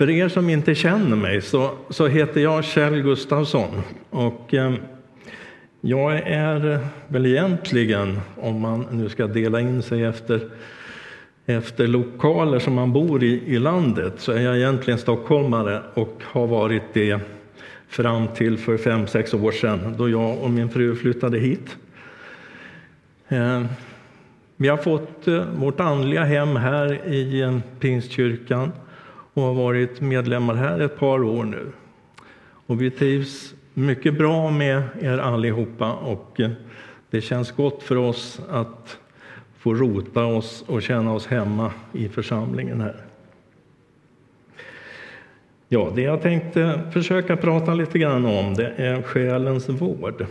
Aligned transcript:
För 0.00 0.10
er 0.10 0.28
som 0.28 0.50
inte 0.50 0.74
känner 0.74 1.16
mig 1.16 1.40
så, 1.40 1.70
så 1.90 2.06
heter 2.06 2.40
jag 2.40 2.64
Kjell 2.64 3.02
Gustafsson. 3.02 3.82
Och, 4.10 4.54
eh, 4.54 4.74
jag 5.80 6.12
är 6.18 6.78
väl 7.08 7.26
egentligen, 7.26 8.20
om 8.36 8.60
man 8.60 8.86
nu 8.90 9.08
ska 9.08 9.26
dela 9.26 9.60
in 9.60 9.82
sig 9.82 10.04
efter, 10.04 10.40
efter 11.46 11.86
lokaler 11.86 12.58
som 12.58 12.74
man 12.74 12.92
bor 12.92 13.24
i 13.24 13.42
i 13.46 13.58
landet, 13.58 14.12
så 14.16 14.32
är 14.32 14.40
jag 14.40 14.56
egentligen 14.56 14.98
stockholmare 14.98 15.82
och 15.94 16.22
har 16.24 16.46
varit 16.46 16.82
det 16.92 17.20
fram 17.88 18.28
till 18.28 18.58
för 18.58 18.76
fem, 18.76 19.06
sex 19.06 19.34
år 19.34 19.52
sedan 19.52 19.94
då 19.98 20.08
jag 20.08 20.38
och 20.42 20.50
min 20.50 20.68
fru 20.68 20.94
flyttade 20.94 21.38
hit. 21.38 21.76
Eh, 23.28 23.64
vi 24.56 24.68
har 24.68 24.76
fått 24.76 25.28
eh, 25.28 25.44
vårt 25.56 25.80
andliga 25.80 26.24
hem 26.24 26.56
här 26.56 27.08
i 27.08 27.40
eh, 27.40 27.58
Pingstkyrkan 27.80 28.72
och 29.34 29.42
har 29.42 29.54
varit 29.54 30.00
medlemmar 30.00 30.54
här 30.54 30.80
ett 30.80 30.98
par 30.98 31.24
år 31.24 31.44
nu. 31.44 31.66
Och 32.66 32.82
vi 32.82 32.90
trivs 32.90 33.54
mycket 33.74 34.18
bra 34.18 34.50
med 34.50 34.82
er 35.00 35.18
allihopa 35.18 35.92
och 35.92 36.40
eh, 36.40 36.50
det 37.10 37.20
känns 37.20 37.50
gott 37.50 37.82
för 37.82 37.96
oss 37.96 38.40
att 38.50 38.98
få 39.58 39.74
rota 39.74 40.24
oss 40.24 40.64
och 40.66 40.82
känna 40.82 41.12
oss 41.12 41.26
hemma 41.26 41.72
i 41.92 42.08
församlingen 42.08 42.80
här. 42.80 42.96
Ja, 45.68 45.92
det 45.94 46.02
jag 46.02 46.22
tänkte 46.22 46.80
försöka 46.92 47.36
prata 47.36 47.74
lite 47.74 47.98
grann 47.98 48.24
om 48.24 48.54
det 48.54 48.72
är 48.76 49.02
själens 49.02 49.68
vård. 49.68 50.26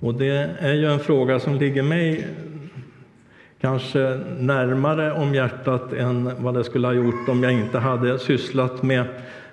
Och 0.00 0.14
det 0.14 0.50
är 0.58 0.74
ju 0.74 0.86
en 0.86 0.98
fråga 0.98 1.40
som 1.40 1.54
ligger 1.54 1.82
mig 1.82 2.26
kanske 3.60 4.20
närmare 4.38 5.12
om 5.12 5.34
hjärtat 5.34 5.92
än 5.92 6.30
vad 6.38 6.54
det 6.54 6.64
skulle 6.64 6.86
ha 6.86 6.94
gjort 6.94 7.28
om 7.28 7.42
jag 7.42 7.52
inte 7.52 7.78
hade 7.78 8.18
sysslat 8.18 8.82
med, 8.82 9.04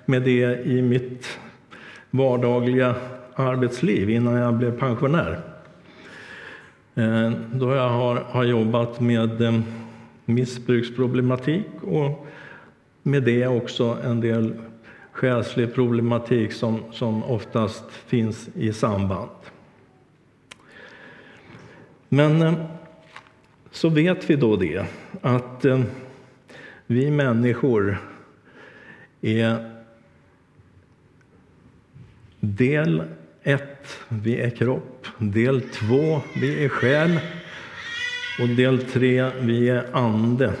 med 0.04 0.22
det 0.22 0.66
i 0.66 0.82
mitt 0.82 1.38
vardagliga 2.10 2.94
arbetsliv 3.34 4.10
innan 4.10 4.34
jag 4.34 4.54
blev 4.54 4.78
pensionär. 4.78 5.40
Eh, 6.94 7.32
då 7.52 7.74
jag 7.74 7.88
har, 7.88 8.16
har 8.16 8.44
jobbat 8.44 9.00
med 9.00 9.42
eh, 9.42 9.60
missbruksproblematik 10.24 11.66
och 11.82 12.26
med 13.02 13.22
det 13.22 13.46
också 13.46 13.96
en 14.04 14.20
del 14.20 14.54
själslig 15.12 15.74
problematik 15.74 16.52
som, 16.52 16.82
som 16.92 17.24
oftast 17.24 17.84
finns 17.90 18.48
i 18.54 18.72
samband. 18.72 19.30
Men 22.08 22.42
eh, 22.42 22.54
så 23.70 23.88
vet 23.88 24.30
vi 24.30 24.36
då 24.36 24.56
det, 24.56 24.84
att 25.20 25.64
eh, 25.64 25.80
vi 26.86 27.10
människor 27.10 27.98
är 29.20 29.78
del 32.40 33.02
ett, 33.42 33.98
vi 34.08 34.40
är 34.40 34.50
kropp. 34.50 35.06
Del 35.18 35.60
två, 35.60 36.20
vi 36.40 36.64
är 36.64 36.68
själ. 36.68 37.20
Och 38.40 38.48
del 38.48 38.78
tre, 38.78 39.30
vi 39.40 39.68
är 39.68 39.86
ande. 39.92 40.52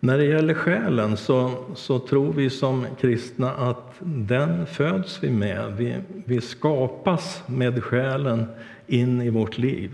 När 0.00 0.18
det 0.18 0.24
gäller 0.24 0.54
själen 0.54 1.16
så, 1.16 1.64
så 1.74 1.98
tror 1.98 2.32
vi 2.32 2.50
som 2.50 2.86
kristna 3.00 3.54
att 3.54 3.94
den 4.00 4.66
föds 4.66 5.22
vi 5.22 5.30
med. 5.30 5.76
Vi, 5.76 5.96
vi 6.24 6.40
skapas 6.40 7.42
med 7.46 7.84
själen 7.84 8.46
in 8.86 9.22
i 9.22 9.30
vårt 9.30 9.58
liv. 9.58 9.90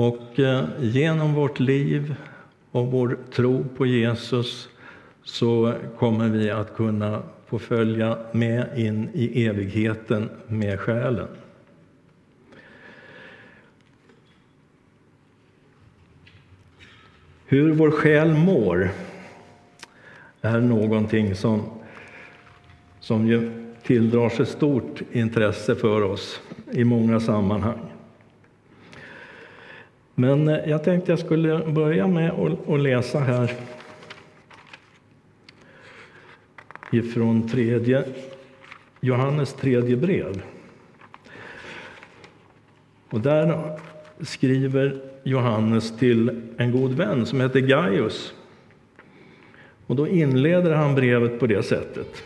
Och 0.00 0.38
eh, 0.38 0.64
genom 0.80 1.34
vårt 1.34 1.60
liv 1.60 2.14
och 2.70 2.86
vår 2.86 3.18
tro 3.32 3.64
på 3.76 3.86
Jesus 3.86 4.68
så 5.22 5.74
kommer 5.98 6.28
vi 6.28 6.50
att 6.50 6.74
kunna 6.74 7.22
få 7.46 7.58
följa 7.58 8.18
med 8.32 8.68
in 8.76 9.08
i 9.12 9.46
evigheten 9.46 10.30
med 10.46 10.80
själen. 10.80 11.28
Hur 17.46 17.72
vår 17.72 17.90
själ 17.90 18.34
mår 18.34 18.90
är 20.40 20.60
någonting 20.60 21.34
som, 21.34 21.62
som 23.00 23.26
ju 23.26 23.50
tilldrar 23.82 24.28
sig 24.28 24.46
stort 24.46 25.02
intresse 25.12 25.74
för 25.74 26.02
oss 26.02 26.40
i 26.72 26.84
många 26.84 27.20
sammanhang. 27.20 27.89
Men 30.20 30.48
eh, 30.48 30.70
jag 30.70 30.84
tänkte 30.84 31.12
jag 31.12 31.18
skulle 31.18 31.58
börja 31.58 32.06
med 32.06 32.30
att 32.68 32.80
läsa 32.80 33.18
här 33.18 33.52
ifrån 36.92 37.48
tredje, 37.48 38.04
Johannes 39.00 39.54
tredje 39.54 39.96
brev. 39.96 40.42
Och 43.10 43.20
där 43.20 43.78
skriver 44.20 45.00
Johannes 45.22 45.98
till 45.98 46.42
en 46.56 46.72
god 46.72 46.92
vän 46.92 47.26
som 47.26 47.40
heter 47.40 47.60
Gaius. 47.60 48.34
Och 49.86 49.96
då 49.96 50.08
inleder 50.08 50.74
han 50.74 50.94
brevet 50.94 51.40
på 51.40 51.46
det 51.46 51.62
sättet. 51.62 52.24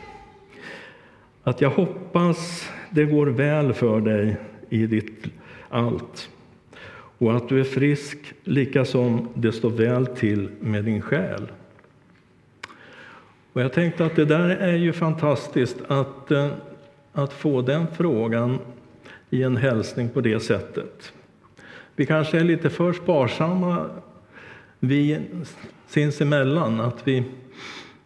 Att 1.43 1.61
jag 1.61 1.71
hoppas 1.71 2.71
det 2.91 3.05
går 3.05 3.27
väl 3.27 3.73
för 3.73 4.01
dig 4.01 4.37
i 4.69 4.87
ditt 4.87 5.25
allt 5.69 6.31
och 7.19 7.37
att 7.37 7.49
du 7.49 7.61
är 7.61 7.65
frisk 7.65 8.19
lika 8.45 8.85
som 8.85 9.29
det 9.35 9.53
står 9.53 9.71
väl 9.71 10.07
till 10.07 10.49
med 10.61 10.85
din 10.85 11.01
själ. 11.01 11.53
Och 13.53 13.63
jag 13.63 13.73
tänkte 13.73 14.07
att 14.07 14.17
det 14.17 14.25
där 14.25 14.49
är 14.49 14.77
ju 14.77 14.93
fantastiskt 14.93 15.77
att, 15.89 16.31
eh, 16.31 16.49
att 17.13 17.33
få 17.33 17.63
den 17.63 17.87
frågan 17.97 18.59
i 19.31 19.43
en 19.43 19.57
hälsning 19.57 20.09
på 20.09 20.21
det 20.21 20.41
sättet. 20.41 21.13
Vi 21.97 22.07
kanske 22.07 22.39
är 22.39 22.45
lite 22.45 22.71
för 22.71 22.93
sparsamma 22.93 23.91
vi 24.81 25.21
sinsemellan, 25.87 26.81
att 26.81 27.09
vi, 27.09 27.25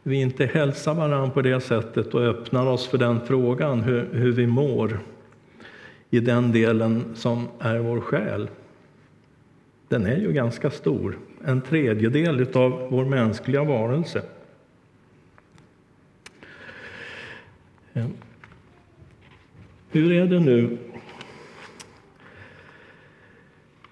vi 0.03 0.21
inte 0.21 0.47
hälsar 0.47 0.95
varandra 0.95 1.31
på 1.31 1.43
det 1.43 1.61
sättet 1.61 2.15
och 2.15 2.23
öppnar 2.23 2.67
oss 2.67 2.87
för 2.87 2.99
den 2.99 3.21
frågan, 3.27 3.81
hur, 3.81 4.09
hur 4.13 4.33
vi 4.33 4.47
mår 4.47 4.99
i 6.11 6.21
den 6.21 6.53
delen 6.53 7.05
som 7.15 7.49
är 7.59 7.79
vår 7.79 8.01
själ. 8.01 8.49
Den 9.89 10.07
är 10.07 10.17
ju 10.17 10.33
ganska 10.33 10.71
stor, 10.71 11.19
en 11.45 11.61
tredjedel 11.61 12.57
av 12.57 12.89
vår 12.91 13.05
mänskliga 13.05 13.65
varelse. 13.65 14.23
Ehm. 17.93 18.13
Hur 19.91 20.13
är 20.13 20.27
det 20.27 20.41
nu 20.41 20.79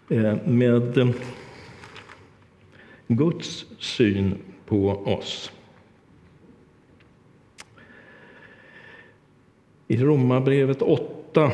ehm, 0.09 0.59
med 0.59 0.99
ehm, 0.99 1.13
Guds 3.09 3.67
syn 3.79 4.39
på 4.67 4.91
oss. 4.91 5.53
I 9.89 9.97
Romarbrevet 9.97 10.83
8 10.83 11.53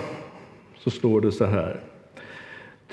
så 0.78 0.90
står 0.90 1.20
det 1.20 1.32
så 1.32 1.44
här. 1.44 1.91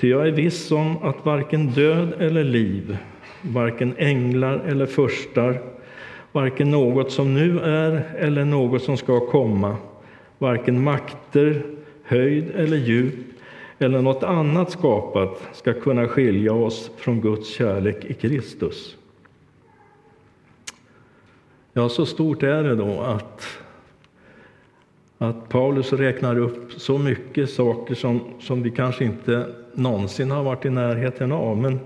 Ty 0.00 0.08
jag 0.08 0.28
är 0.28 0.32
viss 0.32 0.70
om 0.72 1.02
att 1.02 1.24
varken 1.24 1.66
död 1.66 2.12
eller 2.18 2.44
liv, 2.44 2.98
varken 3.42 3.94
änglar 3.98 4.58
eller 4.58 4.86
förstar, 4.86 5.62
varken 6.32 6.70
något 6.70 7.12
som 7.12 7.34
nu 7.34 7.60
är 7.60 8.14
eller 8.18 8.44
något 8.44 8.82
som 8.82 8.96
ska 8.96 9.26
komma, 9.26 9.76
varken 10.38 10.84
makter, 10.84 11.62
höjd 12.04 12.50
eller 12.50 12.76
djup 12.76 13.14
eller 13.78 14.02
något 14.02 14.22
annat 14.22 14.70
skapat 14.70 15.48
ska 15.52 15.72
kunna 15.72 16.08
skilja 16.08 16.52
oss 16.52 16.90
från 16.96 17.20
Guds 17.20 17.48
kärlek 17.48 18.04
i 18.04 18.14
Kristus. 18.14 18.96
Ja, 21.72 21.88
så 21.88 22.06
stort 22.06 22.42
är 22.42 22.62
det 22.62 22.74
då 22.74 23.00
att, 23.00 23.46
att 25.22 25.48
Paulus 25.48 25.92
räknar 25.92 26.38
upp 26.38 26.72
så 26.72 26.98
mycket 26.98 27.50
saker 27.50 27.94
som, 27.94 28.20
som 28.40 28.62
vi 28.62 28.70
kanske 28.70 29.04
inte 29.04 29.46
någonsin 29.74 30.30
har 30.30 30.42
varit 30.42 30.64
i 30.64 30.70
närheten 30.70 31.32
av. 31.32 31.56
Men, 31.58 31.80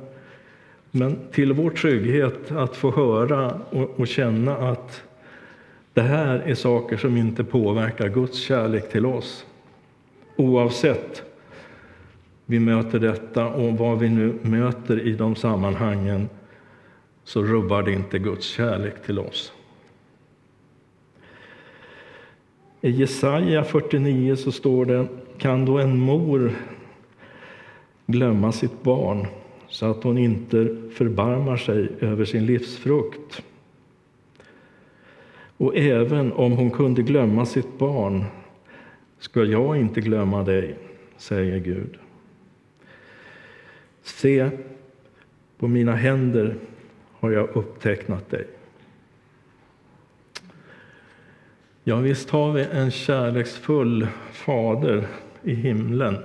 men 0.91 1.19
till 1.33 1.53
vår 1.53 1.71
trygghet 1.71 2.53
att 2.53 2.77
få 2.77 2.91
höra 2.91 3.61
och, 3.71 4.01
och 4.01 4.09
känna 4.09 4.57
att 4.57 5.03
det 5.93 6.01
här 6.01 6.39
är 6.39 6.55
saker 6.55 6.97
som 6.97 7.17
inte 7.17 7.45
påverkar 7.45 8.09
Guds 8.09 8.39
kärlek 8.39 8.91
till 8.91 9.07
oss. 9.07 9.47
Oavsett 10.37 11.23
vi 12.47 12.61
möter 12.61 12.99
detta 12.99 13.47
och 13.47 13.79
vad 13.79 13.99
vi 13.99 14.09
nu 14.09 14.39
möter 14.43 15.01
i 15.01 15.13
de 15.13 15.37
sammanhangen 15.37 16.29
så 17.25 17.43
rubbar 17.43 17.83
det 17.83 17.93
inte 17.93 18.19
Guds 18.19 18.47
kärlek 18.47 19.03
till 19.07 19.19
oss. 19.19 19.53
I 22.85 22.91
Jesaja 22.91 23.65
49 23.65 24.37
så 24.37 24.53
står 24.53 24.85
det 24.85 25.07
Kan 25.39 25.65
då 25.65 25.79
en 25.79 25.99
mor 25.99 26.53
glömma 28.07 28.53
sitt 28.53 28.83
barn 28.83 29.27
så 29.69 29.87
att 29.87 30.05
hon 30.05 30.19
inte 30.19 30.77
förbarmar 30.95 31.57
sig 31.57 31.89
över 32.01 32.25
sin 32.25 32.47
livsfrukt? 32.47 33.43
Och 35.57 35.77
även 35.77 36.33
om 36.33 36.53
hon 36.53 36.71
kunde 36.71 37.03
glömma 37.03 37.47
sitt 37.47 37.79
barn 37.79 38.25
ska 39.19 39.45
jag 39.45 39.77
inte 39.77 40.01
glömma 40.01 40.43
dig, 40.43 40.77
säger 41.17 41.59
Gud. 41.59 41.99
Se, 44.03 44.51
på 45.59 45.69
mina 45.69 45.95
händer 45.95 46.57
har 47.13 47.31
jag 47.31 47.49
upptecknat 47.57 48.31
dig. 48.31 48.47
Ja, 51.87 51.97
visst 51.97 52.31
har 52.31 52.53
vi 52.53 52.67
en 52.73 52.91
kärleksfull 52.91 54.07
fader 54.33 55.07
i 55.43 55.55
himlen 55.55 56.19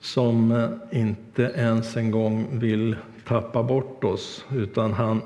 som 0.00 0.52
eh, 0.52 1.00
inte 1.00 1.42
ens 1.42 1.96
en 1.96 2.10
gång 2.10 2.58
vill 2.58 2.96
tappa 3.24 3.62
bort 3.62 4.04
oss, 4.04 4.44
utan 4.52 4.92
han 4.92 5.22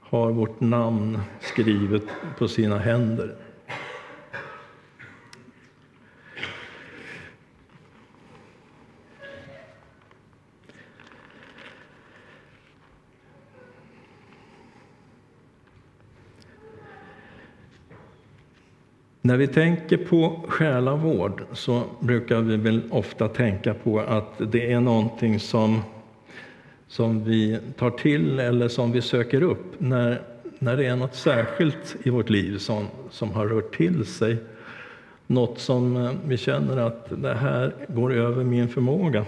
har 0.00 0.30
vårt 0.30 0.60
namn 0.60 1.18
skrivet 1.40 2.02
på 2.38 2.48
sina 2.48 2.78
händer. 2.78 3.34
När 19.26 19.36
vi 19.36 19.46
tänker 19.46 19.96
på 19.96 20.40
själavård 20.48 21.42
så 21.52 21.82
brukar 22.00 22.40
vi 22.40 22.56
väl 22.56 22.80
ofta 22.90 23.28
tänka 23.28 23.74
på 23.74 24.00
att 24.00 24.52
det 24.52 24.72
är 24.72 24.80
någonting 24.80 25.40
som, 25.40 25.82
som 26.88 27.24
vi 27.24 27.58
tar 27.78 27.90
till 27.90 28.38
eller 28.38 28.68
som 28.68 28.92
vi 28.92 29.02
söker 29.02 29.42
upp 29.42 29.74
när, 29.78 30.22
när 30.58 30.76
det 30.76 30.86
är 30.86 30.96
något 30.96 31.14
särskilt 31.14 31.96
i 32.02 32.10
vårt 32.10 32.30
liv 32.30 32.58
som, 32.58 32.86
som 33.10 33.30
har 33.30 33.46
rört 33.46 33.76
till 33.76 34.06
sig. 34.06 34.36
Något 35.26 35.58
som 35.58 35.96
eh, 35.96 36.12
vi 36.26 36.36
känner 36.36 36.76
att 36.76 37.22
det 37.22 37.34
här 37.34 37.74
går 37.88 38.12
över 38.12 38.44
min 38.44 38.68
förmåga. 38.68 39.24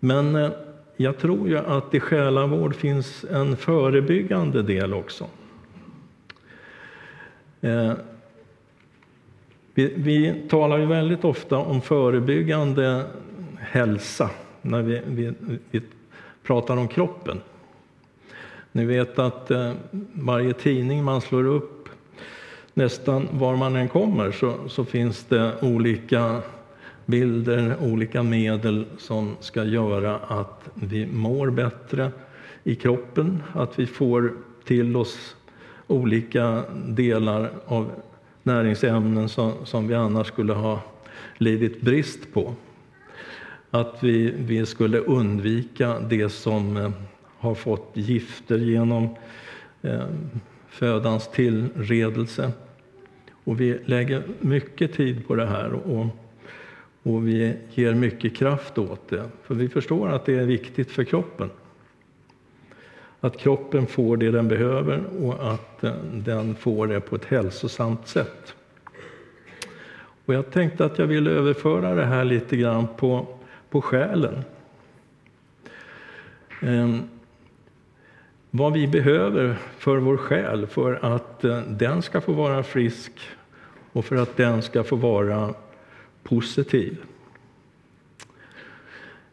Men 0.00 0.36
eh, 0.36 0.50
jag 0.96 1.18
tror 1.18 1.48
ju 1.48 1.58
att 1.58 1.94
i 1.94 2.00
själavård 2.00 2.74
finns 2.74 3.24
en 3.30 3.56
förebyggande 3.56 4.62
del 4.62 4.94
också. 4.94 5.26
Eh, 7.64 7.92
vi, 9.74 9.92
vi, 9.96 10.42
talar 10.48 10.78
ju 10.78 10.86
väldigt 10.86 11.24
ofta 11.24 11.58
om 11.58 11.80
förebyggande 11.80 13.04
hälsa 13.58 14.30
när 14.62 14.82
vi, 14.82 15.00
vi, 15.06 15.32
vi 15.70 15.80
pratar 16.42 16.76
om 16.76 16.88
kroppen. 16.88 17.40
Ni 18.72 18.84
vet 18.84 19.18
att 19.18 19.50
eh, 19.50 19.72
varje 20.12 20.52
tidning 20.52 21.04
man 21.04 21.20
slår 21.20 21.44
upp, 21.44 21.88
nästan 22.74 23.28
var 23.32 23.56
man 23.56 23.76
än 23.76 23.88
kommer, 23.88 24.32
så, 24.32 24.54
så 24.68 24.84
finns 24.84 25.24
det 25.24 25.52
olika 25.62 26.42
bilder, 27.06 27.76
olika 27.80 28.22
medel 28.22 28.84
som 28.98 29.36
ska 29.40 29.64
göra 29.64 30.16
att 30.16 30.70
vi 30.74 31.06
mår 31.06 31.50
bättre 31.50 32.10
i 32.64 32.74
kroppen, 32.74 33.42
att 33.52 33.78
vi 33.78 33.86
får 33.86 34.32
till 34.64 34.96
oss 34.96 35.36
olika 35.86 36.64
delar 36.86 37.50
av 37.66 37.90
näringsämnen 38.42 39.28
som, 39.28 39.52
som 39.64 39.88
vi 39.88 39.94
annars 39.94 40.26
skulle 40.26 40.52
ha 40.52 40.80
lidit 41.38 41.80
brist 41.80 42.32
på. 42.32 42.54
Att 43.70 43.96
vi, 44.00 44.34
vi 44.38 44.66
skulle 44.66 44.98
undvika 44.98 45.98
det 45.98 46.28
som 46.28 46.76
eh, 46.76 46.90
har 47.38 47.54
fått 47.54 47.90
gifter 47.94 48.58
genom 48.58 49.08
eh, 49.82 50.06
födans 50.68 51.28
tillredelse. 51.28 52.52
Och 53.44 53.60
vi 53.60 53.78
lägger 53.84 54.22
mycket 54.40 54.92
tid 54.92 55.26
på 55.26 55.34
det 55.34 55.46
här 55.46 55.72
och, 55.72 56.06
och 57.02 57.28
vi 57.28 57.56
ger 57.74 57.94
mycket 57.94 58.36
kraft 58.36 58.78
åt 58.78 59.08
det. 59.08 59.24
För 59.42 59.54
vi 59.54 59.68
förstår 59.68 60.08
att 60.08 60.26
det 60.26 60.34
är 60.34 60.46
viktigt 60.46 60.90
för 60.90 61.04
kroppen 61.04 61.50
att 63.24 63.36
kroppen 63.36 63.86
får 63.86 64.16
det 64.16 64.30
den 64.30 64.48
behöver 64.48 65.04
och 65.22 65.52
att 65.52 65.84
eh, 65.84 65.94
den 66.12 66.54
får 66.54 66.86
det 66.86 67.00
på 67.00 67.16
ett 67.16 67.24
hälsosamt 67.24 68.08
sätt. 68.08 68.54
Och 70.24 70.34
jag 70.34 70.50
tänkte 70.50 70.84
att 70.84 70.98
jag 70.98 71.06
ville 71.06 71.30
överföra 71.30 71.94
det 71.94 72.04
här 72.04 72.24
lite 72.24 72.56
grann 72.56 72.86
på, 72.96 73.26
på 73.70 73.80
själen. 73.80 74.44
Eh, 76.62 76.96
vad 78.50 78.72
vi 78.72 78.86
behöver 78.86 79.56
för 79.78 79.96
vår 79.96 80.16
själ 80.16 80.66
för 80.66 80.98
att 81.02 81.44
eh, 81.44 81.60
den 81.60 82.02
ska 82.02 82.20
få 82.20 82.32
vara 82.32 82.62
frisk 82.62 83.12
och 83.92 84.04
för 84.04 84.16
att 84.16 84.36
den 84.36 84.62
ska 84.62 84.84
få 84.84 84.96
vara 84.96 85.54
positiv. 86.22 86.96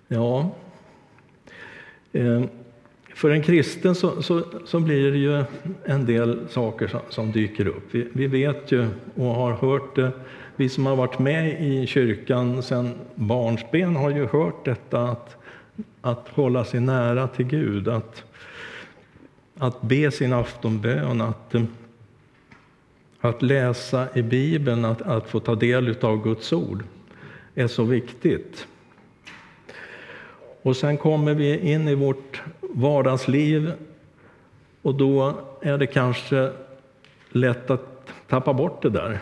Ja, 0.07 0.55
eh, 2.11 2.43
för 3.21 3.29
en 3.29 3.43
kristen 3.43 3.95
så, 3.95 4.21
så, 4.21 4.43
så, 4.65 4.79
blir 4.79 5.11
det 5.11 5.17
ju 5.17 5.43
en 5.85 6.05
del 6.05 6.39
saker 6.49 6.87
som, 6.87 6.99
som 7.09 7.31
dyker 7.31 7.67
upp. 7.67 7.83
Vi, 7.91 8.07
vi, 8.13 8.27
vet 8.27 8.71
ju 8.71 8.87
och 9.15 9.35
har 9.35 9.51
hört 9.51 9.95
det, 9.95 10.11
vi 10.55 10.69
som 10.69 10.85
har 10.85 10.95
varit 10.95 11.19
med 11.19 11.61
i 11.61 11.87
kyrkan 11.87 12.63
sedan 12.63 12.93
barnsben 13.15 13.95
har 13.95 14.09
ju 14.09 14.25
hört 14.25 14.65
detta 14.65 15.03
att, 15.03 15.37
att 16.01 16.27
hålla 16.29 16.65
sig 16.65 16.79
nära 16.79 17.27
till 17.27 17.45
Gud, 17.45 17.87
att, 17.87 18.23
att 19.57 19.81
be 19.81 20.11
sin 20.11 20.33
aftonbön, 20.33 21.21
att, 21.21 21.55
att 23.19 23.41
läsa 23.41 24.07
i 24.13 24.21
Bibeln, 24.21 24.85
att, 24.85 25.01
att 25.01 25.29
få 25.29 25.39
ta 25.39 25.55
del 25.55 25.95
av 26.01 26.23
Guds 26.23 26.53
ord 26.53 26.83
är 27.55 27.67
så 27.67 27.83
viktigt. 27.83 28.67
Och 30.61 30.77
sen 30.77 30.97
kommer 30.97 31.33
vi 31.33 31.71
in 31.71 31.87
i 31.87 31.95
vårt 31.95 32.41
vardagsliv 32.61 33.73
och 34.81 34.95
då 34.95 35.33
är 35.61 35.77
det 35.77 35.87
kanske 35.87 36.51
lätt 37.29 37.69
att 37.69 38.13
tappa 38.27 38.53
bort 38.53 38.81
det 38.81 38.89
där. 38.89 39.19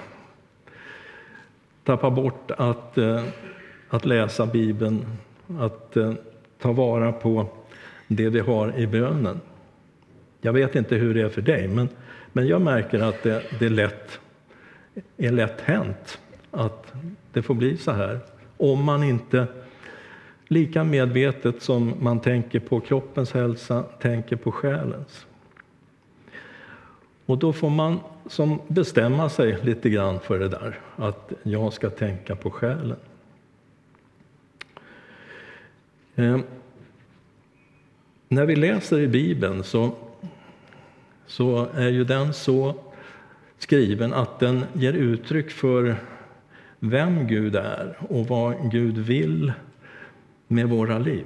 Tappa 1.84 2.10
bort 2.10 2.52
att, 2.52 2.98
eh, 2.98 3.24
att 3.90 4.06
läsa 4.06 4.46
Bibeln, 4.46 5.06
att 5.60 5.98
eh, 5.98 6.14
ta 6.60 6.72
vara 6.72 7.12
på 7.12 7.46
det 8.08 8.30
vi 8.30 8.40
har 8.40 8.80
i 8.80 8.88
bönen. 8.88 9.40
Jag 10.42 10.54
vet 10.54 10.76
inte 10.76 10.96
hur 10.96 11.14
det 11.14 11.22
är 11.22 11.30
för 11.30 11.42
dig, 11.42 11.68
men, 11.68 11.90
men 12.34 12.48
jag 12.48 12.62
märker 12.62 13.00
att 13.00 13.24
det, 13.24 13.44
det 13.60 13.66
är, 13.66 13.70
lätt, 13.70 14.20
är 15.18 15.32
lätt 15.32 15.62
hänt 15.62 16.20
att 16.52 16.94
det 17.34 17.42
får 17.42 17.54
bli 17.54 17.78
så 17.78 17.92
här. 17.92 18.20
Om 18.58 18.84
man 18.84 19.04
inte 19.04 19.48
Lika 20.52 20.84
medvetet 20.84 21.62
som 21.62 21.94
man 22.00 22.20
tänker 22.20 22.60
på 22.60 22.80
kroppens 22.80 23.32
hälsa, 23.32 23.84
tänker 23.84 24.36
på 24.36 24.52
själens. 24.52 25.26
Och 27.26 27.38
då 27.38 27.54
får 27.54 27.70
man 27.70 28.00
som 28.28 28.62
bestämma 28.68 29.30
sig 29.30 29.58
lite 29.62 29.90
grann 29.90 30.20
för 30.20 30.40
det 30.40 30.48
där, 30.48 30.80
att 30.96 31.34
jag 31.44 31.74
ska 31.74 31.90
tänka 31.90 32.36
på 32.36 32.52
själen. 32.52 32.98
Eh, 36.16 36.40
när 38.28 38.46
vi 38.46 38.56
läser 38.56 39.00
i 39.00 39.08
Bibeln 39.08 39.64
så, 39.64 39.92
så 41.26 41.68
är 41.74 41.90
ju 41.90 42.04
den 42.04 42.34
så 42.34 42.76
skriven 43.58 44.14
att 44.14 44.40
den 44.40 44.66
ger 44.74 44.94
uttryck 44.94 45.52
för 45.52 45.96
vem 46.80 47.28
Gud 47.28 47.56
är 47.56 47.98
och 48.10 48.28
vad 48.28 48.72
Gud 48.72 48.98
vill 48.98 49.54
med 50.52 50.70
våra 50.70 51.00
liv. 51.00 51.26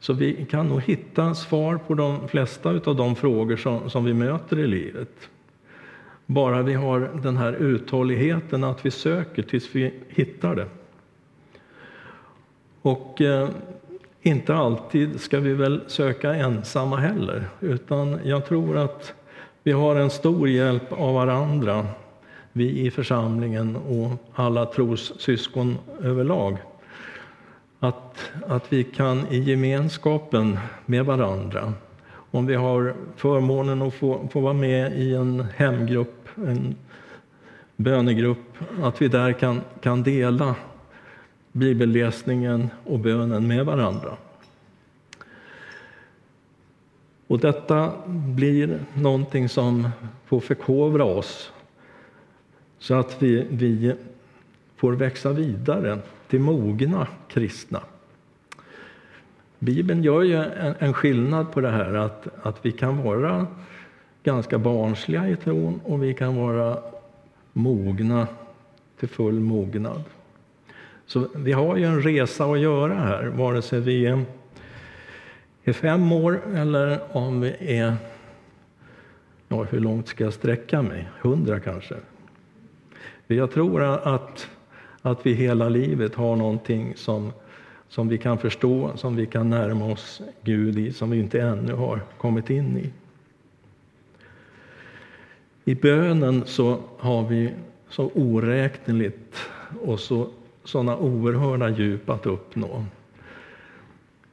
Så 0.00 0.12
vi 0.12 0.46
kan 0.50 0.68
nog 0.68 0.82
hitta 0.82 1.34
svar 1.34 1.78
på 1.86 1.94
de 1.94 2.28
flesta 2.28 2.68
av 2.68 2.96
de 2.96 3.16
frågor 3.16 3.56
som, 3.56 3.90
som 3.90 4.04
vi 4.04 4.14
möter 4.14 4.58
i 4.58 4.66
livet. 4.66 5.28
Bara 6.26 6.62
vi 6.62 6.74
har 6.74 7.10
den 7.22 7.36
här 7.36 7.52
uthålligheten 7.52 8.64
att 8.64 8.86
vi 8.86 8.90
söker 8.90 9.42
tills 9.42 9.74
vi 9.74 9.94
hittar 10.08 10.56
det. 10.56 10.66
Och 12.82 13.20
eh, 13.20 13.48
inte 14.22 14.54
alltid 14.54 15.20
ska 15.20 15.40
vi 15.40 15.54
väl 15.54 15.80
söka 15.86 16.34
ensamma 16.34 16.96
heller, 16.96 17.48
utan 17.60 18.18
jag 18.24 18.46
tror 18.46 18.76
att 18.76 19.14
vi 19.62 19.72
har 19.72 19.96
en 19.96 20.10
stor 20.10 20.48
hjälp 20.48 20.92
av 20.92 21.14
varandra, 21.14 21.86
vi 22.52 22.86
i 22.86 22.90
församlingen 22.90 23.76
och 23.76 24.10
alla 24.34 24.66
trossyskon 24.66 25.78
överlag 26.02 26.58
att, 27.80 28.30
att 28.46 28.72
vi 28.72 28.84
kan 28.84 29.26
i 29.30 29.38
gemenskapen 29.38 30.58
med 30.86 31.04
varandra, 31.04 31.72
om 32.30 32.46
vi 32.46 32.54
har 32.54 32.94
förmånen 33.16 33.82
att 33.82 33.94
få, 33.94 34.28
få 34.32 34.40
vara 34.40 34.52
med 34.52 34.98
i 34.98 35.14
en 35.14 35.46
hemgrupp, 35.56 36.28
en 36.34 36.74
bönegrupp, 37.76 38.58
att 38.82 39.02
vi 39.02 39.08
där 39.08 39.32
kan, 39.32 39.60
kan 39.80 40.02
dela 40.02 40.54
bibelläsningen 41.52 42.70
och 42.84 42.98
bönen 42.98 43.46
med 43.46 43.66
varandra. 43.66 44.16
Och 47.26 47.38
detta 47.38 47.92
blir 48.08 48.78
någonting 48.94 49.48
som 49.48 49.88
får 50.26 50.40
förkovra 50.40 51.04
oss 51.04 51.52
så 52.78 52.94
att 52.94 53.22
vi, 53.22 53.46
vi 53.50 53.94
får 54.76 54.92
växa 54.92 55.32
vidare 55.32 55.98
till 56.28 56.40
mogna 56.40 57.06
kristna. 57.28 57.80
Bibeln 59.58 60.02
gör 60.02 60.22
ju 60.22 60.44
en, 60.78 60.94
skillnad 60.94 61.52
på 61.52 61.60
det 61.60 61.70
här 61.70 61.94
att, 61.94 62.28
att 62.42 62.66
vi 62.66 62.72
kan 62.72 63.02
vara 63.02 63.46
ganska 64.22 64.58
barnsliga 64.58 65.28
i 65.28 65.36
tron 65.36 65.80
och 65.84 66.02
vi 66.02 66.14
kan 66.14 66.36
vara 66.36 66.78
mogna 67.52 68.26
till 68.98 69.08
full 69.08 69.40
mognad. 69.40 70.04
Så 71.06 71.28
vi 71.34 71.52
har 71.52 71.76
ju 71.76 71.84
en 71.84 72.02
resa 72.02 72.44
att 72.44 72.60
göra 72.60 72.94
här, 72.94 73.26
vare 73.26 73.62
sig 73.62 73.80
vi 73.80 74.06
är, 74.06 74.24
är 75.64 75.72
fem 75.72 76.12
år 76.12 76.40
eller 76.54 77.00
om 77.16 77.40
vi 77.40 77.56
är... 77.60 77.96
Ja, 79.48 79.62
hur 79.62 79.80
långt 79.80 80.08
ska 80.08 80.24
jag 80.24 80.32
sträcka 80.32 80.82
mig? 80.82 81.08
Hundra 81.20 81.60
kanske? 81.60 81.94
Jag 83.26 83.50
tror 83.50 83.82
att, 83.82 84.48
att 85.06 85.26
vi 85.26 85.34
hela 85.34 85.68
livet 85.68 86.14
har 86.14 86.36
någonting 86.36 86.92
som, 86.96 87.32
som 87.88 88.08
vi 88.08 88.18
kan 88.18 88.38
förstå, 88.38 88.92
som 88.96 89.16
vi 89.16 89.26
kan 89.26 89.50
närma 89.50 89.92
oss 89.92 90.20
Gud 90.42 90.78
i, 90.78 90.92
som 90.92 91.10
vi 91.10 91.18
inte 91.18 91.40
ännu 91.40 91.72
har 91.72 92.00
kommit 92.18 92.50
in 92.50 92.78
i. 92.78 92.90
I 95.64 95.74
bönen 95.74 96.42
så 96.46 96.78
har 96.98 97.28
vi 97.28 97.52
så 97.88 98.10
oräkneligt 98.14 99.36
och 99.82 100.00
så, 100.00 100.28
sådana 100.64 100.96
oerhörda 100.96 101.68
djup 101.68 102.10
att 102.10 102.26
uppnå. 102.26 102.84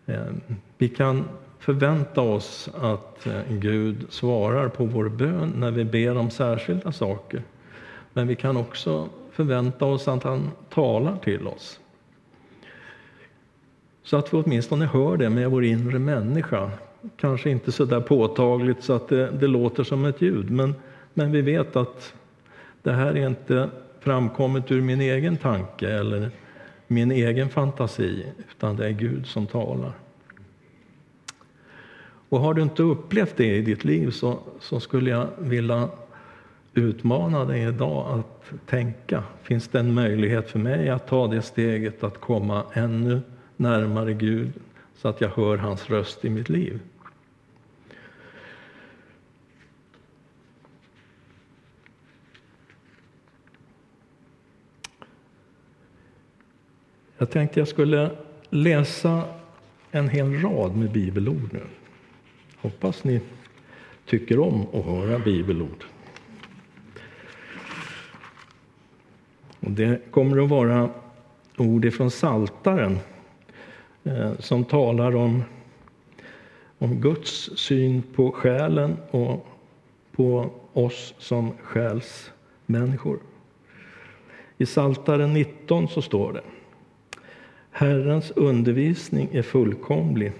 Ehm, 0.06 0.42
vi 0.77 0.89
kan 0.89 1.24
förvänta 1.60 2.22
oss 2.22 2.70
att 2.82 3.27
eh, 3.27 3.42
Gud 3.50 4.06
svarar 4.10 4.70
på 4.70 4.86
vår 4.86 5.10
bön 5.10 5.53
när 5.56 5.72
vi 5.72 5.86
ber 5.86 6.18
om 6.18 6.30
särskilda 6.30 6.92
saker. 6.92 7.42
Men 8.13 8.27
vi 8.27 8.36
kan 8.36 8.58
också 8.58 9.10
förvänta 9.34 9.86
oss 9.86 10.08
att 10.08 10.24
han 10.24 10.52
talar 10.70 11.18
till 11.18 11.48
oss. 11.48 11.80
Så 14.04 14.18
att 14.18 14.34
vi 14.34 14.38
åtminstone 14.38 14.86
hör 14.86 15.18
det 15.18 15.30
med 15.30 15.52
vår 15.52 15.63
inre 15.63 16.00
människa. 16.00 16.72
Kanske 17.18 17.50
inte 17.50 17.72
så 17.72 17.86
där 17.86 18.02
påtagligt 18.02 18.84
så 18.84 18.94
att 18.94 19.08
det, 19.08 19.32
det 19.32 19.48
låter 19.48 19.84
som 19.84 20.06
ett 20.06 20.22
ljud, 20.22 20.52
men, 20.52 20.75
men 21.13 21.32
vi 21.32 21.42
vet 21.42 21.75
att 21.75 22.13
det 22.82 22.92
här 22.92 23.18
är 23.18 23.28
inte 23.28 23.70
framkommet 24.00 24.72
ur 24.72 24.82
min 24.82 25.02
egen 25.02 25.38
tanke 25.38 25.90
eller 25.90 26.32
min 26.88 27.12
egen 27.12 27.50
fantasi, 27.50 28.25
utan 28.50 28.75
det 28.75 28.86
är 28.86 28.92
Gud 28.92 29.28
som 29.28 29.48
talar. 29.48 29.92
Och 32.30 32.40
har 32.40 32.54
du 32.54 32.62
inte 32.62 32.84
upplevt 32.84 33.38
det 33.38 33.56
i 33.56 33.62
ditt 33.62 33.84
liv 33.84 34.12
så, 34.12 34.40
så 34.60 34.80
skulle 34.80 35.10
jag 35.10 35.28
vilja 35.38 35.90
utmana 36.74 37.46
dig 37.46 37.62
idag 37.62 38.20
att 38.20 38.51
tänka. 38.65 39.24
Finns 39.44 39.68
det 39.68 39.80
en 39.80 39.94
möjlighet 39.94 40.50
för 40.50 40.60
mig 40.60 40.89
att 40.89 41.08
ta 41.08 41.27
det 41.27 41.42
steget 41.42 42.03
att 42.03 42.22
komma 42.22 42.65
ännu 42.74 43.22
närmare 43.58 44.13
Gud 44.13 44.53
så 44.96 45.08
att 45.08 45.22
jag 45.22 45.30
hör 45.30 45.58
hans 45.58 45.89
röst 45.89 46.25
i 46.25 46.30
mitt 46.30 46.50
liv? 46.50 46.80
Jag 57.18 57.32
tänkte 57.32 57.60
jag 57.60 57.68
skulle 57.68 58.12
läsa 58.50 59.24
en 59.92 60.10
hel 60.10 60.42
rad 60.42 60.75
med 60.75 60.92
bibelord 60.92 61.50
nu. 61.51 61.63
Hoppas 62.58 63.03
ni 63.03 63.22
tycker 64.06 64.39
om 64.39 64.68
att 64.74 64.86
höra 64.86 65.20
bibelord. 65.20 65.84
Och 69.65 69.72
det 69.72 70.12
kommer 70.12 70.43
att 70.43 70.50
vara 70.50 70.89
ord 71.58 71.93
från 71.93 72.12
Saltaren 72.12 73.00
eh, 74.03 74.32
som 74.39 74.65
talar 74.65 75.15
om, 75.15 75.43
om 76.77 77.01
Guds 77.01 77.50
syn 77.55 78.03
på 78.15 78.32
själen 78.32 78.98
och 79.12 79.48
på 80.12 80.50
oss 80.74 81.13
som 81.17 81.51
själsmänniskor. 81.63 83.20
I 84.58 84.65
Saltaren 84.65 85.34
19 85.34 85.88
så 85.88 86.01
står 86.01 86.34
det 86.34 86.41
Herrens 87.72 88.32
undervisning 88.32 89.29
är 89.32 89.41
fullkomlig, 89.41 90.32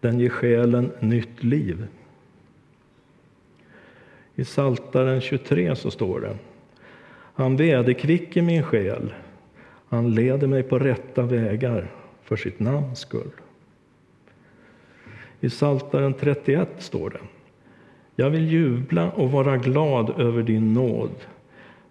den 0.00 0.20
ger 0.20 0.28
själen 0.28 0.92
nytt 1.00 1.44
liv. 1.44 1.86
I 4.34 4.44
Saltaren 4.44 5.20
23 5.20 5.76
så 5.76 5.90
står 5.90 6.20
det 6.20 6.36
han 7.42 7.56
väderkvicker 7.56 8.42
min 8.42 8.62
själ. 8.62 9.14
Han 9.88 10.14
leder 10.14 10.46
mig 10.46 10.62
på 10.62 10.78
rätta 10.78 11.22
vägar 11.22 11.90
för 12.22 12.36
sitt 12.36 12.60
namns 12.60 12.98
skull. 12.98 13.30
I 15.40 15.48
Psaltaren 15.48 16.14
31 16.14 16.68
står 16.78 17.10
det. 17.10 17.20
Jag 18.16 18.30
vill 18.30 18.52
jubla 18.52 19.10
och 19.10 19.30
vara 19.30 19.56
glad 19.56 20.20
över 20.20 20.42
din 20.42 20.74
nåd. 20.74 21.14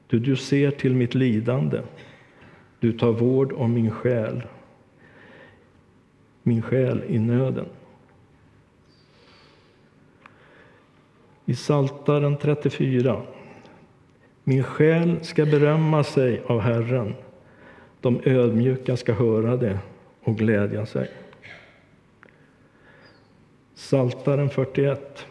Du, 0.07 0.19
du 0.19 0.35
ser 0.35 0.71
till 0.71 0.95
mitt 0.95 1.15
lidande. 1.15 1.81
Du 2.79 2.93
tar 2.93 3.11
vård 3.11 3.53
om 3.53 3.73
min 3.73 3.91
själ, 3.91 4.43
min 6.43 6.61
själ 6.61 7.03
i 7.07 7.19
nöden. 7.19 7.65
I 11.45 11.53
Psaltaren 11.53 12.37
34 12.37 13.21
min 14.43 14.63
själ 14.63 15.23
ska 15.23 15.45
berömma 15.45 16.03
sig 16.03 16.41
av 16.47 16.59
Herren. 16.59 17.15
De 18.01 18.21
ödmjuka 18.25 18.97
ska 18.97 19.13
höra 19.13 19.57
det 19.57 19.79
och 20.23 20.37
glädja 20.37 20.85
sig. 20.85 21.09
Saltaren 23.75 24.49
41. 24.49 25.25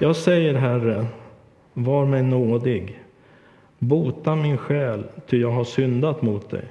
Jag 0.00 0.16
säger, 0.16 0.54
Herre, 0.54 1.06
var 1.72 2.06
mig 2.06 2.22
nådig. 2.22 3.02
Bota 3.78 4.36
min 4.36 4.58
själ, 4.58 5.04
ty 5.26 5.40
jag 5.40 5.50
har 5.50 5.64
syndat 5.64 6.22
mot 6.22 6.50
dig. 6.50 6.64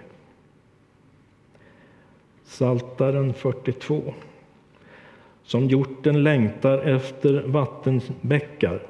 Saltaren 2.44 3.34
42. 3.34 4.14
Som 5.44 5.66
hjorten 5.66 6.24
längtar 6.24 6.78
efter 6.78 7.44
vattenbäckar 7.48 8.82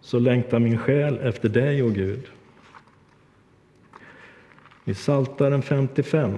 så 0.00 0.18
längtar 0.18 0.58
min 0.58 0.78
själ 0.78 1.18
efter 1.18 1.48
dig, 1.48 1.82
o 1.82 1.88
Gud. 1.88 2.26
I 4.84 4.94
Psaltaren 4.94 5.62
55. 5.62 6.36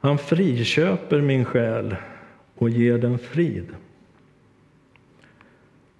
Han 0.00 0.18
friköper 0.18 1.20
min 1.20 1.44
själ 1.44 1.96
och 2.54 2.70
ger 2.70 2.98
den 2.98 3.18
frid. 3.18 3.68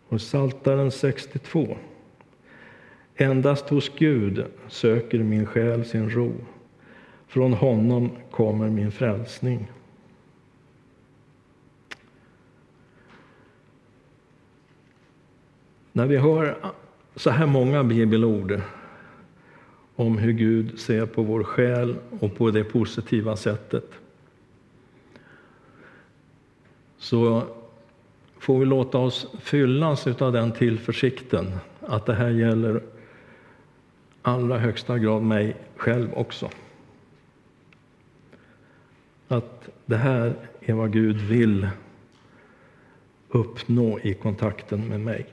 Och 0.08 0.18
Psaltaren 0.18 0.90
62. 0.90 1.76
Endast 3.16 3.68
hos 3.68 3.90
Gud 3.98 4.44
söker 4.68 5.18
min 5.18 5.46
själ 5.46 5.84
sin 5.84 6.10
ro. 6.10 6.32
Från 7.26 7.52
honom 7.52 8.10
kommer 8.30 8.68
min 8.68 8.92
frälsning. 8.92 9.70
När 15.92 16.06
vi 16.06 16.16
hör 16.16 16.56
så 17.16 17.30
här 17.30 17.46
många 17.46 17.84
bibelord 17.84 18.60
om 19.96 20.18
hur 20.18 20.32
Gud 20.32 20.78
ser 20.78 21.06
på 21.06 21.22
vår 21.22 21.44
själ 21.44 21.96
och 22.20 22.36
på 22.36 22.50
det 22.50 22.64
positiva 22.64 23.36
sättet 23.36 23.84
så 26.98 27.42
får 28.38 28.58
vi 28.58 28.66
låta 28.66 28.98
oss 28.98 29.26
fyllas 29.40 30.06
av 30.06 30.32
den 30.32 30.52
tillförsikten 30.52 31.52
att 31.80 32.06
det 32.06 32.14
här 32.14 32.30
gäller 32.30 32.82
allra 34.22 34.58
högsta 34.58 34.98
grad 34.98 35.22
mig 35.22 35.56
själv 35.76 36.14
också. 36.14 36.50
Att 39.28 39.68
det 39.86 39.96
här 39.96 40.34
är 40.60 40.74
vad 40.74 40.92
Gud 40.92 41.16
vill 41.16 41.68
uppnå 43.28 43.98
i 43.98 44.14
kontakten 44.14 44.88
med 44.88 45.00
mig. 45.00 45.26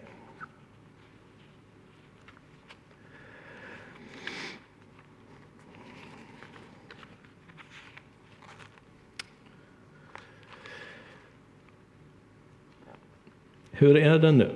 Hur 13.80 13.98
är 13.98 14.20
det 14.20 14.32
nu? 14.32 14.50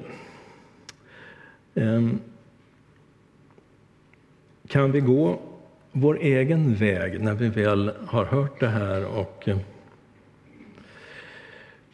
Ehm, 1.75 2.20
kan 4.68 4.92
vi 4.92 5.00
gå 5.00 5.39
vår 5.92 6.18
egen 6.22 6.75
väg 6.75 7.22
när 7.22 7.34
vi 7.34 7.50
väl 7.50 7.92
har 8.08 8.25
hört 8.25 8.60
det 8.60 8.68
här 8.68 9.06
och, 9.06 9.48
eh, 9.48 9.58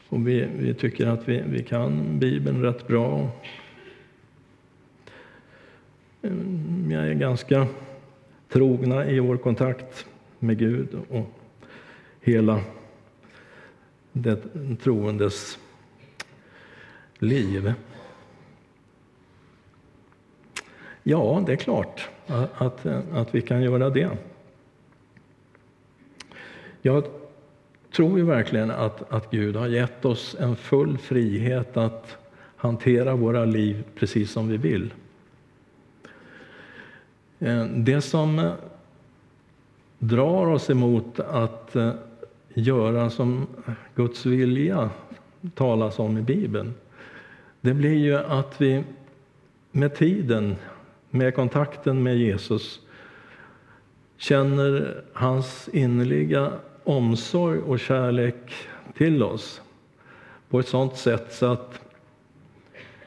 Och 0.10 0.28
vi, 0.28 0.48
vi 0.60 0.74
tycker 0.74 1.08
att 1.08 1.28
vi, 1.28 1.44
vi 1.48 1.64
kan 1.64 2.20
Bibeln 2.20 2.62
rätt 2.62 2.88
bra. 2.88 3.32
Ehm, 6.22 6.86
vi 6.88 6.96
är 6.96 7.14
ganska 7.14 7.68
trogna 8.48 9.10
i 9.10 9.20
vår 9.20 9.38
kontakt 9.38 10.06
med 10.40 10.58
Gud 10.58 10.98
och 11.10 11.30
hela 12.22 12.62
det 14.12 14.42
troendes 14.84 15.60
liv. 17.20 17.74
Ja, 21.04 21.44
det 21.46 21.52
är 21.52 21.58
klart 21.58 22.10
att, 22.28 22.62
att, 22.62 22.86
att 23.14 23.36
vi 23.36 23.42
kan 23.42 23.62
göra 23.62 23.90
det. 23.90 24.10
Jag 26.82 27.04
tror 27.92 28.18
ju 28.18 28.26
verkligen 28.26 28.72
att, 28.72 29.12
att 29.12 29.32
Gud 29.32 29.56
har 29.56 29.68
gett 29.68 30.06
oss 30.06 30.36
en 30.40 30.56
full 30.56 30.98
frihet 30.98 31.78
att 31.78 32.18
hantera 32.56 33.16
våra 33.16 33.46
liv 33.46 33.84
precis 33.96 34.32
som 34.32 34.48
vi 34.48 34.58
vill. 34.58 34.94
Eh, 37.40 37.66
det 37.66 38.02
som 38.02 38.40
eh, 38.40 38.52
drar 40.00 40.48
oss 40.48 40.70
emot 40.70 41.20
att 41.20 41.76
eh, 41.76 41.92
göra 42.54 43.10
som 43.10 43.48
Guds 43.96 44.26
vilja 44.26 44.90
talas 45.56 46.00
om 46.00 46.18
i 46.18 46.22
Bibeln, 46.22 46.74
det 47.62 47.74
blir 47.74 47.94
ju 47.94 48.16
att 48.16 48.62
vi 48.62 48.84
med 49.72 49.96
tiden, 49.96 50.56
med 51.10 51.36
kontakten 51.36 52.04
med 52.04 52.18
Jesus, 52.18 52.80
känner 54.18 55.04
hans 55.14 55.70
innerliga 55.74 56.52
omsorg 56.84 57.60
och 57.60 57.80
kärlek 57.80 58.54
till 58.98 59.24
oss 59.24 59.62
på 60.50 60.60
ett 60.60 60.68
sådant 60.68 60.98
sätt 60.98 61.34
så 61.34 61.46
att 61.46 61.82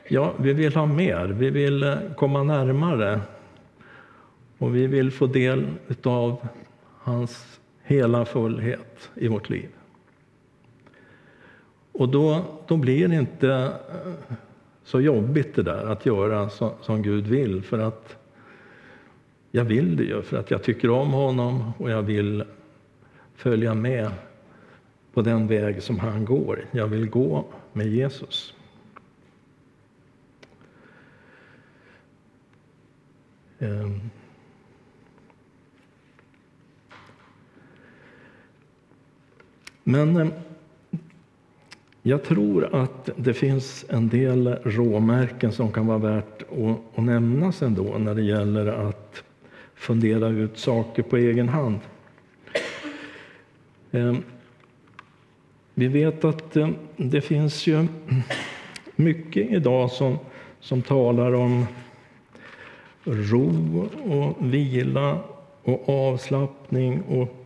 ja, 0.09 0.35
vi 0.38 0.52
vill 0.52 0.75
ha 0.75 0.87
mer, 0.87 1.26
vi 1.26 1.50
vill 1.50 1.82
eh, 1.82 1.97
komma 2.16 2.42
närmare 2.42 3.21
och 4.59 4.76
vi 4.76 4.87
vill 4.87 5.11
få 5.11 5.26
del 5.26 5.66
av 6.02 6.49
hans 6.99 7.61
hela 7.82 8.25
fullhet 8.25 9.11
i 9.14 9.28
vårt 9.28 9.50
liv. 9.50 9.68
Och 11.92 12.08
då, 12.08 12.44
då 12.66 12.76
blir 12.76 13.08
det 13.08 13.16
inte 13.16 13.49
eh, 13.49 14.37
så 14.84 15.00
jobbigt 15.00 15.54
det 15.54 15.62
där 15.62 15.87
att 15.87 16.06
göra 16.06 16.49
så, 16.50 16.72
som 16.80 17.02
Gud 17.02 17.26
vill 17.26 17.62
för 17.62 17.78
att 17.78 18.16
jag 19.50 19.64
vill 19.64 19.96
det 19.96 20.04
ju 20.04 20.22
för 20.22 20.37
att 20.37 20.50
jag 20.50 20.62
tycker 20.62 20.90
om 20.90 21.11
honom 21.11 21.72
och 21.78 21.90
jag 21.90 22.02
vill 22.02 22.44
följa 23.34 23.75
med 23.75 24.11
på 25.12 25.22
den 25.22 25.46
väg 25.46 25.82
som 25.82 25.99
han 25.99 26.25
går. 26.25 26.64
Jag 26.70 26.87
vill 26.87 27.11
gå 27.11 27.44
med 27.72 27.87
Jesus. 27.87 28.54
Um. 33.58 34.11
Men 39.84 40.16
eh, 40.16 40.28
jag 42.02 42.25
tror 42.25 42.75
att 42.75 43.11
det 43.16 43.35
finns 43.35 43.85
en 43.88 44.09
del 44.09 44.49
råmärken 44.64 45.52
som 45.52 45.73
kan 45.73 45.87
vara 45.87 45.99
värt 45.99 46.42
att, 46.42 46.99
att 46.99 47.04
nämnas 47.04 47.62
ändå 47.62 47.99
när 47.99 48.14
det 48.14 48.23
gäller 48.23 48.66
att 48.66 49.23
fundera 49.75 50.28
ut 50.28 50.59
saker 50.59 51.02
på 51.02 51.16
egen 51.16 51.49
hand. 51.49 51.78
Ehm, 53.90 54.23
vi 55.75 55.88
vet 55.88 56.25
att 56.25 56.56
eh, 56.56 56.68
det 56.97 57.21
finns 57.21 57.66
ju 57.66 57.87
mycket 58.97 59.50
idag 59.50 59.90
som, 59.90 60.18
som 60.61 60.82
talar 60.82 61.35
om 61.35 61.66
ro 63.04 63.88
och 64.04 64.36
vila 64.52 65.19
och 65.62 65.88
avslappning 65.88 67.02
och 67.02 67.42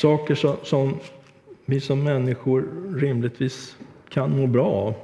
Saker 0.00 0.34
som, 0.34 0.56
som 0.62 0.94
vi 1.64 1.80
som 1.80 2.04
människor 2.04 2.68
rimligtvis 2.96 3.76
kan 4.08 4.40
må 4.40 4.46
bra 4.46 4.66
av. 4.66 4.94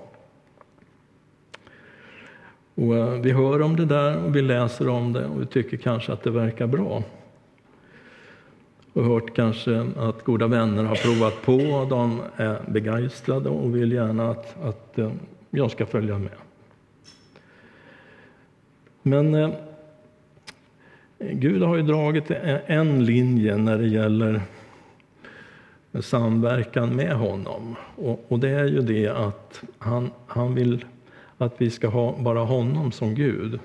Och 2.75 2.97
eh, 2.97 3.21
vi 3.21 3.33
hör 3.33 3.63
om 3.63 3.77
det 3.77 3.85
där 3.85 4.25
och 4.25 4.37
vi 4.37 4.43
läser 4.43 4.89
om 4.89 5.13
det 5.13 5.27
och 5.27 5.41
vi 5.41 5.47
tycker 5.47 5.77
kanske 5.77 6.13
att 6.13 6.23
det 6.23 6.31
verkar 6.31 6.67
bra. 6.67 7.03
Och 8.93 9.05
hört 9.05 9.35
kanske 9.35 9.87
att 9.97 10.25
goda 10.25 10.47
vänner 10.47 10.85
har 10.85 10.97
provat 10.97 11.43
på 11.43 11.57
och 11.57 11.89
de 11.89 12.23
är 12.37 12.61
begeistrade 12.69 13.49
och 13.49 13.77
vill 13.77 13.93
gärna 13.93 14.31
att, 14.31 14.63
att 14.63 14.99
eh, 14.99 15.13
jag 15.51 15.71
ska 15.71 15.87
följa 15.87 16.19
med. 16.19 16.37
Men 19.03 19.35
eh, 19.35 19.51
Gud 21.19 21.63
har 21.63 21.77
ju 21.77 21.83
dragit 21.83 22.31
en 22.67 23.05
linje 23.05 23.57
när 23.57 23.79
det 23.79 23.89
gäller 23.89 24.43
samverkan 26.01 26.97
med 26.97 27.13
honom. 27.13 27.77
Och, 27.97 28.25
och, 28.29 28.39
det 28.39 28.49
är 28.49 28.65
ju 28.65 28.81
det 28.81 29.09
att 29.09 29.63
han, 29.79 30.11
han 30.27 30.55
vill 30.55 30.85
att 31.39 31.55
vi 31.59 31.71
ska 31.71 31.89
ha 31.89 32.19
bara 32.19 32.41
honom 32.41 32.93
som 32.93 33.15
Gud. 33.15 33.59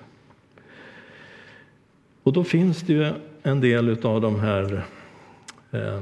Och 2.23 2.33
då 2.33 2.43
finns 2.43 2.81
det 2.81 2.93
ju 2.93 3.11
en 3.43 3.61
del 3.61 4.05
av 4.05 4.21
de 4.21 4.39
här 4.39 4.85
eh, 5.71 6.01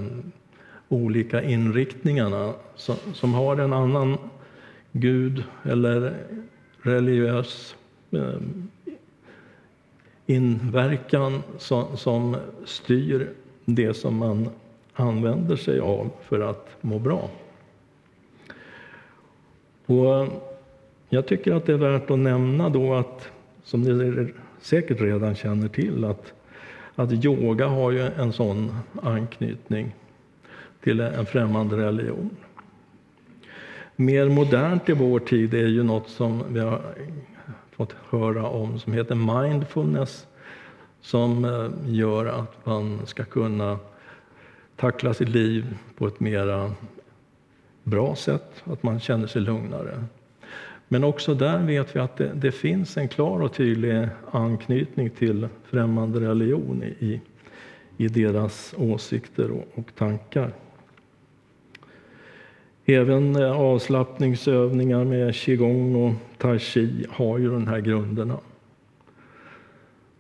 olika 0.90 1.44
inriktningarna 1.44 2.54
som, 2.76 2.96
som, 3.14 3.34
har 3.34 3.58
en 3.58 3.74
annan 3.74 4.18
Gud 4.92 5.44
eller 5.64 6.14
religiös 6.82 7.76
eh, 8.12 8.42
inverkan 10.26 11.44
som, 11.58 11.98
som 11.98 12.38
styr 12.66 13.30
det 13.66 13.94
som 13.94 14.18
man 14.18 14.50
använder 15.00 15.56
sig 15.56 15.80
av 15.80 16.10
för 16.22 16.40
att 16.40 16.70
må 16.82 17.00
bra. 17.00 17.30
Och 19.86 20.16
eh, 20.16 20.28
jag 21.10 21.28
tycker 21.28 21.54
att 21.54 21.66
det 21.66 21.74
är 21.74 21.78
värt 21.78 22.12
att 22.12 22.20
nämna 22.20 22.70
då 22.70 22.94
att, 22.94 23.30
som 23.64 23.82
ni 23.82 24.28
säkert 24.62 25.02
redan 25.02 25.36
känner 25.36 25.68
till, 25.68 26.06
att, 26.06 26.34
att 26.96 27.26
yoga 27.26 27.68
har 27.68 27.92
ju 27.92 28.02
en 28.02 28.34
sån 28.34 28.76
anknytning 29.02 29.96
till 30.84 31.00
en 31.00 31.26
främmande 31.26 31.78
religion. 31.78 32.30
Mer 33.96 34.30
modernt 34.30 34.90
i 34.90 34.94
vår 34.94 35.20
tid 35.20 35.54
är 35.54 35.68
ju 35.68 35.84
något 35.84 36.10
som 36.10 36.44
vi 36.50 36.60
har 36.60 36.82
fått 37.72 37.96
höra 38.10 38.48
om 38.48 38.80
som 38.80 38.94
heter 38.94 39.16
mindfulness 39.16 40.28
som 41.02 41.46
eh, 41.46 41.94
gör 41.94 42.26
att 42.26 42.66
man 42.66 43.00
ska 43.06 43.24
kunna 43.24 43.80
tackla 44.80 45.14
sitt 45.14 45.30
liv 45.30 45.78
på 45.96 46.08
ett 46.08 46.20
mera 46.20 46.72
bra 47.84 48.16
sätt, 48.16 48.64
att 48.64 48.84
man 48.84 49.00
känner 49.00 49.28
sig 49.28 49.42
lugnare. 49.42 50.04
Men 50.88 51.04
också 51.04 51.34
där 51.34 51.60
vet 51.60 51.96
vi 51.96 52.00
att 52.00 52.18
det, 52.18 52.32
det 52.36 52.52
finns 52.52 52.98
en 52.98 53.08
klar 53.08 53.42
och 53.42 53.54
tydlig 53.54 54.08
anknytning 54.32 55.10
till 55.10 55.48
främmande 55.64 56.20
religion 56.20 56.84
i, 56.84 57.22
i 57.98 58.08
deras 58.08 58.74
åsikter 58.78 59.52
och, 59.52 59.68
och 59.76 59.96
tankar. 59.96 60.52
Även 62.86 63.36
eh, 63.36 63.52
avslappningsövningar 63.52 65.04
med 65.04 65.36
qigong 65.36 65.96
och 65.96 66.14
tai 66.38 66.60
chi 66.60 67.06
har 67.10 67.38
ju 67.38 67.50
de 67.52 67.68
här 67.68 67.80
grunderna. 67.80 68.38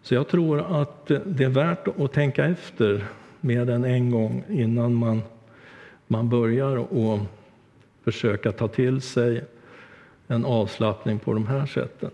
Så 0.01 0.15
jag 0.15 0.27
tror 0.27 0.81
att 0.81 1.05
det 1.07 1.43
är 1.43 1.49
värt 1.49 1.87
att 1.87 2.13
tänka 2.13 2.45
efter 2.45 3.05
med 3.41 3.67
den 3.67 3.85
en 3.85 4.11
gång 4.11 4.43
innan 4.49 4.93
man, 4.93 5.21
man 6.07 6.29
börjar 6.29 6.77
och 6.77 7.19
försöka 8.03 8.51
ta 8.51 8.67
till 8.67 9.01
sig 9.01 9.43
en 10.27 10.45
avslappning 10.45 11.19
på 11.19 11.33
de 11.33 11.47
här 11.47 11.65
sätten. 11.65 12.11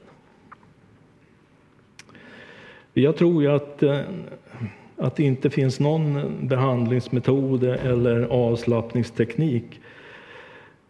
Jag 2.94 3.18
tror 3.18 3.44
ju 3.44 3.52
att, 3.52 3.84
eh, 3.84 4.00
att 4.98 5.16
det 5.16 5.24
inte 5.24 5.50
finns 5.50 5.80
någon 5.80 6.34
behandlingsmetod 6.48 7.64
eller 7.64 8.22
avslappningsteknik 8.22 9.82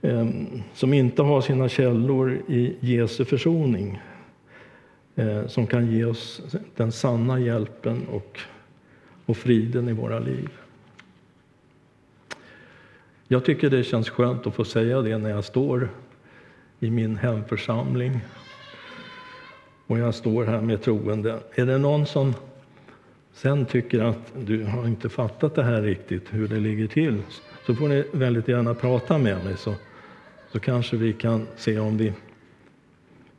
eh, 0.02 0.28
som 0.74 0.94
inte 0.94 1.22
har 1.22 1.42
sina 1.42 1.70
källor 1.70 2.42
i 2.48 2.76
Jesu 2.80 3.26
försoning 3.26 4.02
eh, 5.16 5.48
som 5.48 5.68
kan 5.68 5.92
ge 5.92 6.06
oss 6.06 6.42
den 6.76 6.92
sanna 6.92 7.40
hjälpen 7.40 8.08
och 8.12 8.40
och 9.26 9.38
friden 9.38 9.90
i 9.90 9.94
våra 9.94 10.20
liv. 10.20 10.50
Jag 13.28 13.46
tycker 13.46 13.70
det 13.70 13.84
känns 13.84 14.10
skönt 14.10 14.48
att 14.48 14.56
få 14.56 14.64
säga 14.66 15.02
det 15.02 15.18
när 15.18 15.30
jag 15.30 15.44
står 15.44 15.90
i 16.80 16.92
min 16.92 17.18
hemförsamling 17.18 18.20
och 19.88 20.00
jag 20.00 20.16
står 20.16 20.46
här 20.46 20.62
med 20.62 20.82
troende. 20.82 21.40
Är 21.56 21.66
det 21.66 21.78
någon 21.78 22.06
som 22.06 22.34
sen 23.34 23.66
tycker 23.66 24.04
att 24.04 24.34
du 24.46 24.64
har 24.64 24.88
inte 24.88 25.10
fattat 25.10 25.56
det 25.56 25.64
här 25.64 25.82
riktigt, 25.82 26.24
hur 26.30 26.48
det 26.48 26.60
ligger 26.60 26.88
till, 26.88 27.22
så 27.66 27.76
får 27.76 27.88
ni 27.88 28.04
väldigt 28.12 28.48
gärna 28.48 28.74
prata 28.74 29.18
med 29.18 29.46
mig 29.46 29.58
så, 29.58 29.74
så 30.52 30.60
kanske 30.60 30.98
vi 30.98 31.14
kan 31.14 31.48
se 31.56 31.80
om 31.80 31.98
vi, 31.98 32.14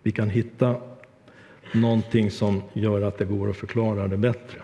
vi 0.03 0.13
kan 0.13 0.31
hitta 0.31 0.77
någonting 1.73 2.31
som 2.31 2.63
gör 2.73 3.03
att 3.03 3.19
det 3.19 3.25
går 3.25 3.51
att 3.51 3.57
förklara 3.57 4.09
det 4.09 4.17
bättre. 4.17 4.59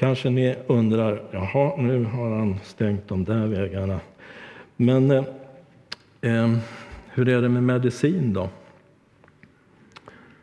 Kanske 0.00 0.30
ni 0.30 0.56
undrar, 0.66 1.22
jaha, 1.30 1.76
nu 1.76 2.04
har 2.04 2.30
han 2.30 2.58
stängt 2.64 3.08
de 3.08 3.24
där 3.24 3.46
vägarna. 3.46 4.00
Men 4.76 5.10
eh, 5.10 5.24
eh, 6.20 6.56
hur 7.06 7.28
är 7.28 7.42
det 7.42 7.48
med 7.48 7.62
medicin 7.62 8.32
då? 8.32 8.48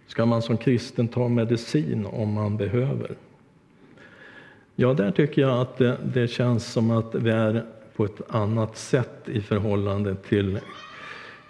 Ska 0.07 0.25
man 0.25 0.41
som 0.41 0.57
kristen 0.57 1.07
ta 1.07 1.27
medicin 1.27 2.05
om 2.05 2.33
man 2.33 2.57
behöver? 2.57 3.15
Ja, 4.75 4.93
där 4.93 5.11
tycker 5.11 5.41
jag 5.41 5.61
att 5.61 5.77
det, 5.77 5.97
det 6.13 6.27
känns 6.27 6.65
som 6.65 6.91
att 6.91 7.15
vi 7.15 7.29
är 7.29 7.65
på 7.95 8.05
ett 8.05 8.21
annat 8.29 8.77
sätt 8.77 9.29
i 9.29 9.41
förhållande 9.41 10.15
till 10.15 10.59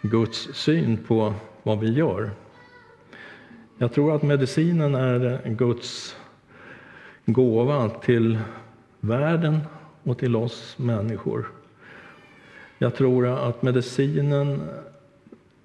Guds 0.01 0.49
syn 0.53 0.97
på 0.97 1.33
vad 1.63 1.79
vi 1.79 1.93
gör. 1.93 2.31
Jag 3.77 3.93
tror 3.93 4.15
att 4.15 4.23
medicinen 4.23 4.95
är 4.95 5.49
Guds 5.49 6.16
gåva 7.27 7.89
till 7.89 8.37
världen 8.99 9.59
och 10.03 10.17
till 10.17 10.35
oss 10.35 10.75
människor. 10.77 11.47
Jag 12.77 12.95
tror 12.95 13.27
att 13.27 13.61
medicinen 13.61 14.61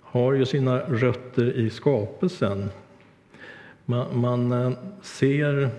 har 0.00 0.32
ju 0.32 0.44
sina 0.46 0.78
rötter 0.78 1.52
i 1.52 1.70
skapelsen. 1.70 2.70
Man, 3.84 4.20
man 4.20 4.52
eh, 4.52 4.72
ser 5.02 5.70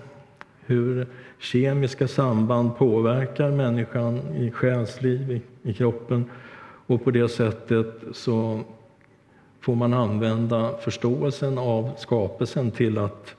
hur 0.60 1.06
kemiska 1.38 2.08
samband 2.08 2.76
påverkar 2.76 3.50
människan 3.50 4.18
i 4.34 4.50
själsliv, 4.50 5.30
i, 5.30 5.42
i 5.70 5.74
kroppen. 5.74 6.30
Och 6.86 7.04
på 7.04 7.10
det 7.10 7.28
sättet 7.28 8.02
så 8.12 8.60
får 9.60 9.74
man 9.74 9.94
använda 9.94 10.76
förståelsen 10.76 11.58
av 11.58 11.90
skapelsen 11.98 12.70
till 12.70 12.98
att, 12.98 13.34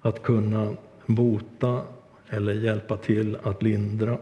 att 0.00 0.22
kunna 0.22 0.68
bota 1.06 1.82
eller 2.28 2.54
hjälpa 2.54 2.96
till 2.96 3.36
att 3.42 3.62
lindra. 3.62 4.18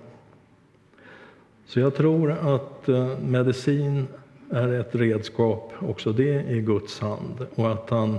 Så 1.67 1.81
jag 1.81 1.95
tror 1.95 2.31
att 2.31 2.89
eh, 2.89 3.19
medicin 3.19 4.07
är 4.51 4.73
ett 4.73 4.95
redskap, 4.95 5.73
också 5.79 6.13
det 6.13 6.43
i 6.51 6.61
Guds 6.61 7.01
hand, 7.01 7.47
och 7.55 7.73
att 7.73 7.91
han 7.91 8.19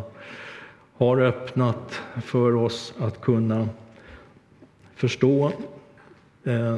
har 0.97 1.17
öppnat 1.17 2.02
för 2.24 2.56
oss 2.56 2.93
att 3.00 3.21
kunna 3.21 3.69
förstå 4.95 5.52
eh, 6.43 6.78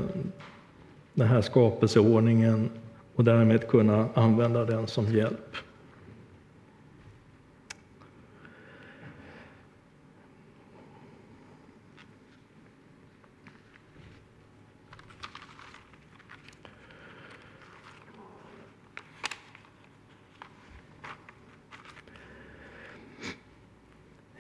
den 1.14 1.28
här 1.28 1.42
skapelseordningen 1.42 2.70
och 3.16 3.24
därmed 3.24 3.68
kunna 3.68 4.10
använda 4.14 4.66
den 4.66 4.88
som 4.88 5.06
hjälp. 5.06 5.56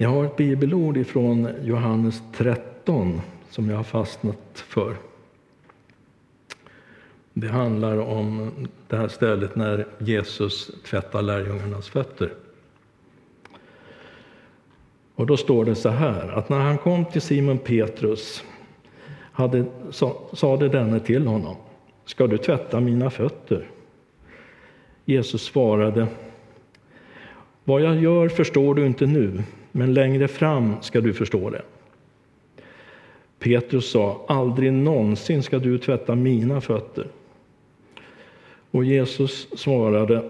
Jag 0.03 0.09
har 0.09 0.25
ett 0.25 0.35
bibelord 0.35 0.97
ifrån 0.97 1.49
Johannes 1.61 2.21
13 2.35 3.21
som 3.49 3.69
jag 3.69 3.77
har 3.77 3.83
fastnat 3.83 4.63
för. 4.67 4.95
Det 7.33 7.47
handlar 7.47 7.97
om 7.97 8.51
det 8.87 8.97
här 8.97 9.07
stället 9.07 9.55
när 9.55 9.87
Jesus 9.99 10.71
tvättar 10.85 11.21
lärjungarnas 11.21 11.89
fötter. 11.89 12.33
Och 15.15 15.25
då 15.25 15.37
står 15.37 15.65
det 15.65 15.75
så 15.75 15.89
här, 15.89 16.29
att 16.29 16.49
när 16.49 16.59
han 16.59 16.77
kom 16.77 17.05
till 17.05 17.21
Simon 17.21 17.57
Petrus 17.57 18.43
hade, 19.31 19.65
sa, 19.91 20.21
sade 20.33 20.69
denne 20.69 20.99
till 20.99 21.27
honom, 21.27 21.55
ska 22.05 22.27
du 22.27 22.37
tvätta 22.37 22.79
mina 22.79 23.09
fötter? 23.09 23.69
Jesus 25.05 25.41
svarade, 25.43 26.07
vad 27.63 27.81
jag 27.81 28.01
gör 28.01 28.29
förstår 28.29 28.75
du 28.75 28.85
inte 28.85 29.05
nu, 29.05 29.43
men 29.75 29.93
längre 29.93 30.27
fram 30.27 30.75
ska 30.81 31.01
du 31.01 31.13
förstå 31.13 31.49
det. 31.49 31.61
Petrus 33.39 33.91
sa, 33.91 34.25
aldrig 34.27 34.73
någonsin 34.73 35.43
ska 35.43 35.59
du 35.59 35.77
tvätta 35.77 36.15
mina 36.15 36.61
fötter. 36.61 37.07
Och 38.71 38.83
Jesus 38.83 39.47
svarade, 39.59 40.29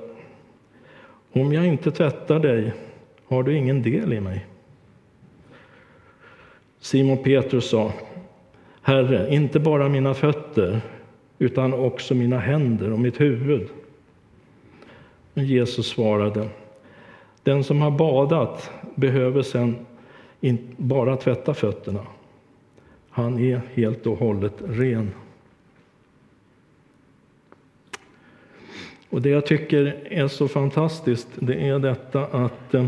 om 1.32 1.54
jag 1.54 1.68
inte 1.68 1.92
tvättar 1.92 2.40
dig 2.40 2.74
har 3.26 3.44
du 3.44 3.58
ingen 3.58 3.82
del 3.82 4.14
i 4.14 4.20
mig. 4.20 4.46
Simon 6.80 7.24
Petrus 7.24 7.70
sa, 7.70 7.92
Herre, 8.82 9.36
inte 9.36 9.60
bara 9.60 9.90
mina 9.90 10.14
fötter 10.14 10.82
utan 11.40 11.74
också 11.74 12.16
mina 12.16 12.40
händer 12.40 12.94
och 12.94 13.00
mitt 13.00 13.22
huvud. 13.22 13.70
Men 15.34 15.46
Jesus 15.46 15.88
svarade, 15.88 16.50
den 17.44 17.64
som 17.64 17.82
har 17.82 17.92
badat 17.92 18.72
behöver 18.96 19.42
sen 19.42 19.86
bara 20.78 21.18
tvätta 21.18 21.54
fötterna. 21.54 22.06
Han 23.10 23.40
är 23.40 23.62
helt 23.74 24.08
och 24.08 24.18
hållet 24.18 24.54
ren. 24.66 25.12
Och 29.10 29.22
Det 29.22 29.30
jag 29.30 29.46
tycker 29.46 30.08
är 30.10 30.28
så 30.28 30.48
fantastiskt 30.48 31.28
det 31.36 31.68
är 31.68 31.80
detta 31.80 32.26
att 32.26 32.74
eh, 32.74 32.88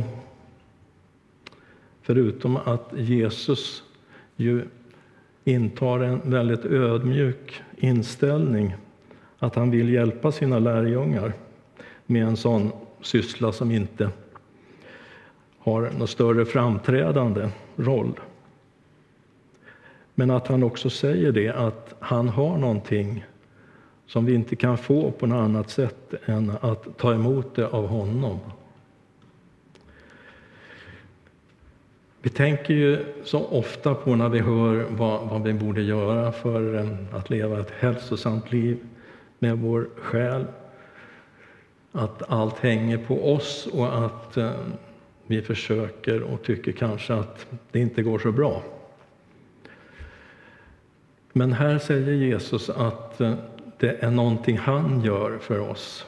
förutom 2.02 2.58
att 2.58 2.94
Jesus 2.96 3.84
ju 4.36 4.66
intar 5.44 6.00
en 6.00 6.22
väldigt 6.24 6.66
ödmjuk 6.66 7.62
inställning 7.78 8.76
att 9.40 9.56
han 9.56 9.72
vill 9.72 9.94
hjälpa 9.94 10.32
sina 10.32 10.60
lärjungar 10.60 11.34
med 12.06 12.24
en 12.28 12.38
sån 12.38 12.72
syssla 13.02 13.52
som 13.52 13.72
inte 13.72 14.10
har 15.66 15.92
någon 15.98 16.08
större 16.08 16.46
framträdande 16.46 17.50
roll. 17.76 18.20
Men 20.16 20.32
att 20.32 20.48
han 20.48 20.64
också 20.64 20.90
säger 20.90 21.32
det, 21.32 21.50
att 21.50 21.96
han 22.00 22.30
har 22.30 22.58
någonting 22.58 23.26
som 24.08 24.26
vi 24.26 24.34
inte 24.34 24.56
kan 24.56 24.78
få 24.78 25.12
på 25.12 25.28
något 25.28 25.44
annat 25.44 25.70
sätt 25.70 26.14
än 26.26 26.52
att 26.62 26.98
ta 26.98 27.14
emot 27.14 27.56
det 27.56 27.68
av 27.68 27.88
honom. 27.88 28.40
Vi 32.22 32.30
tänker 32.30 32.74
ju 32.74 33.06
så 33.24 33.46
ofta 33.46 33.96
på 33.96 34.16
när 34.16 34.30
vi 34.30 34.40
hör 34.40 34.86
vad, 34.90 35.30
vad 35.30 35.44
vi 35.44 35.54
borde 35.54 35.82
göra 35.82 36.32
för 36.32 36.76
eh, 36.76 37.16
att 37.18 37.30
leva 37.30 37.60
ett 37.60 37.72
hälsosamt 37.80 38.52
liv 38.52 38.78
med 39.40 39.58
vår 39.58 39.90
själ. 39.96 40.46
Att 41.92 42.32
allt 42.32 42.60
hänger 42.60 42.98
på 42.98 43.34
oss 43.34 43.68
och 43.74 44.06
att 44.06 44.38
eh, 44.38 44.52
vi 45.28 45.42
försöker 45.42 46.24
och 46.24 46.44
tycker 46.44 46.72
kanske 46.72 47.14
att 47.14 47.48
det 47.72 47.80
inte 47.80 48.04
går 48.04 48.20
så 48.20 48.32
bra. 48.32 48.64
Men 51.34 51.54
här 51.54 51.80
säger 51.80 52.12
Jesus 52.12 52.70
att 52.70 53.22
eh, 53.22 53.34
det 53.78 54.04
är 54.04 54.12
någonting 54.12 54.58
han 54.58 55.02
gör 55.02 55.38
för 55.38 55.60
oss 55.60 56.06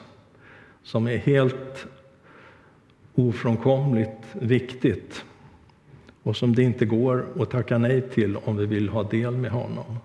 som 0.83 1.07
är 1.07 1.17
helt 1.17 1.87
ofrånkomligt 3.15 4.23
viktigt 4.33 5.25
och 6.23 6.35
som 6.35 6.55
det 6.55 6.63
inte 6.63 6.85
går 6.85 7.25
att 7.39 7.49
tacka 7.49 7.77
nej 7.77 8.01
till 8.01 8.37
om 8.37 8.57
vi 8.57 8.65
vill 8.65 8.89
ha 8.89 9.03
del 9.03 9.37
med 9.37 9.51
honom. 9.51 9.97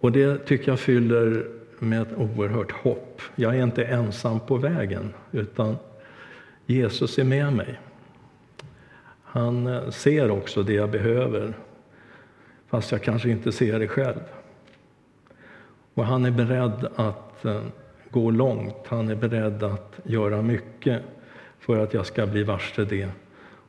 Och 0.00 0.12
det 0.12 0.38
tycker 0.46 0.72
jag 0.72 0.80
fyller 0.80 1.46
med 1.78 2.02
ett 2.02 2.16
oerhört 2.16 2.72
hopp. 2.72 3.22
Jag 3.36 3.56
är 3.56 3.62
inte 3.62 3.84
ensam 3.84 4.40
på 4.40 4.56
vägen, 4.56 5.14
utan 5.32 5.76
Jesus 6.66 7.18
är 7.18 7.24
med 7.24 7.52
mig. 7.52 7.80
Han 9.22 9.66
eh, 9.66 9.90
ser 9.90 10.30
också 10.30 10.62
det 10.62 10.72
jag 10.72 10.90
behöver, 10.90 11.54
fast 12.66 12.92
jag 12.92 13.02
kanske 13.02 13.30
inte 13.30 13.52
ser 13.52 13.78
det 13.78 13.88
själv. 13.88 14.20
Och 15.94 16.04
han 16.04 16.24
är 16.24 16.30
beredd 16.30 16.88
att 16.96 17.44
eh, 17.44 17.62
gå 18.10 18.30
långt, 18.30 18.86
han 18.86 19.08
är 19.08 19.14
beredd 19.14 19.62
att 19.62 20.00
göra 20.04 20.42
mycket 20.42 21.02
för 21.58 21.78
att 21.78 21.94
jag 21.94 22.06
ska 22.06 22.26
bli 22.26 22.42
varse 22.42 22.84
det 22.84 23.08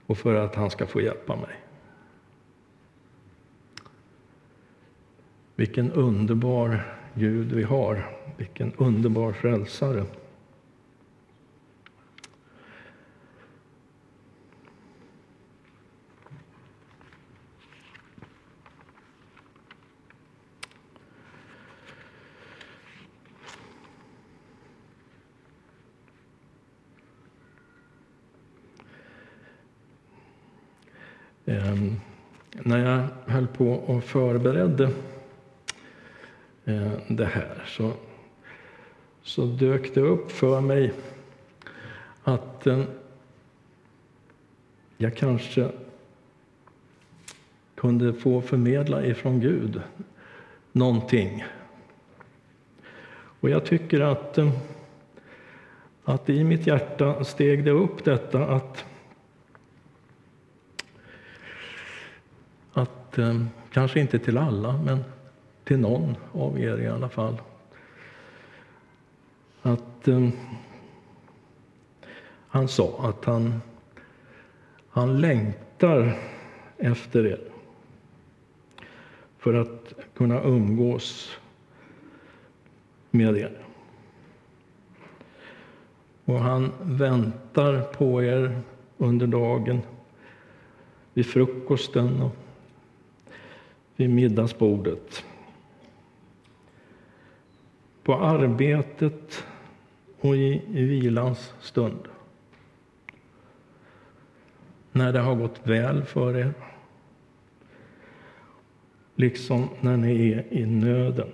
och 0.05 0.17
för 0.17 0.36
att 0.36 0.55
han 0.55 0.69
ska 0.69 0.88
få 0.88 1.01
hjälpa 1.01 1.36
mig. 1.36 1.55
Vilken 5.55 5.91
underbar 5.91 6.97
Gud 7.13 7.51
vi 7.51 7.63
har, 7.63 8.05
vilken 8.38 8.73
underbar 8.77 9.31
frälsare. 9.31 10.03
Ehm, 31.49 31.95
när 32.51 32.77
jag 32.77 33.07
höll 33.33 33.47
på 33.47 33.71
och 33.71 34.03
förberedde 34.03 34.89
eh, 36.65 36.91
det 37.07 37.25
här 37.25 37.63
så, 37.67 37.91
så 39.23 39.45
dök 39.45 39.93
det 39.95 40.01
upp 40.01 40.31
för 40.31 40.62
mig 40.62 40.93
att 42.23 42.67
eh, 42.67 42.83
jag 44.97 45.15
kanske 45.15 45.71
kunde 47.75 48.13
få 48.13 48.41
förmedla 48.41 49.05
ifrån 49.05 49.39
Gud 49.39 49.81
någonting. 50.71 51.45
Och 53.39 53.49
jag 53.49 53.65
tycker 53.65 54.01
att, 54.01 54.38
eh, 54.38 54.51
att 56.03 56.29
i 56.29 56.43
mitt 56.43 56.67
hjärta 56.67 57.23
steg 57.23 57.65
det 57.65 57.71
upp 57.71 58.03
detta 58.03 58.45
att 58.45 58.86
att, 63.19 63.49
kanske 63.71 63.99
inte 63.99 64.19
till 64.19 64.38
alla, 64.38 64.77
men 64.77 65.03
till 65.63 65.80
någon 65.80 66.15
av 66.32 66.60
er 66.60 66.77
i 66.77 66.88
alla 66.88 67.10
fall. 67.10 67.41
Att 69.62 70.08
eh, 70.08 70.30
han 72.47 72.67
sa 72.67 72.99
att 73.10 73.25
han, 73.25 73.62
han 74.89 75.21
längtar 75.21 76.19
efter 76.77 77.25
er 77.25 77.41
för 79.38 79.53
att 79.53 79.93
kunna 80.13 80.43
umgås 80.43 81.38
med 83.12 83.38
er. 83.38 83.58
Och 86.25 86.39
han 86.39 86.71
väntar 86.82 87.82
på 87.82 88.23
er 88.23 88.62
under 88.97 89.27
dagen, 89.27 89.82
vid 91.13 91.25
frukosten 91.25 92.21
och 92.21 92.36
vid 93.97 94.10
middagsbordet. 94.10 95.25
På 98.03 98.15
arbetet 98.15 99.43
och 100.19 100.36
i, 100.36 100.62
vilans 100.67 101.53
stund. 101.60 102.07
När 104.91 105.13
det 105.13 105.19
har 105.19 105.36
gått 105.36 105.67
väl 105.67 106.03
för 106.03 106.38
er. 106.38 106.53
Liksom 109.15 109.69
när 109.81 109.97
ni 109.97 110.31
är 110.31 110.53
i 110.53 110.65
nöden. 110.65 111.31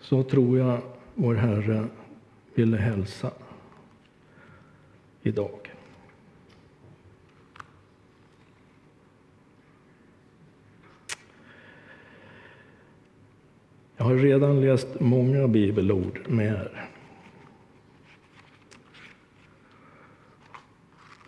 Så 0.00 0.22
tror 0.22 0.58
jag 0.58 0.80
vår 1.14 1.34
Herre 1.34 1.86
ville 2.54 2.76
hälsa 2.76 3.30
idag. 5.26 5.72
Jag 13.96 14.04
har 14.04 14.14
redan 14.14 14.60
läst 14.60 15.00
många 15.00 15.48
bibelord 15.48 16.20
med 16.28 16.46
er. 16.46 16.90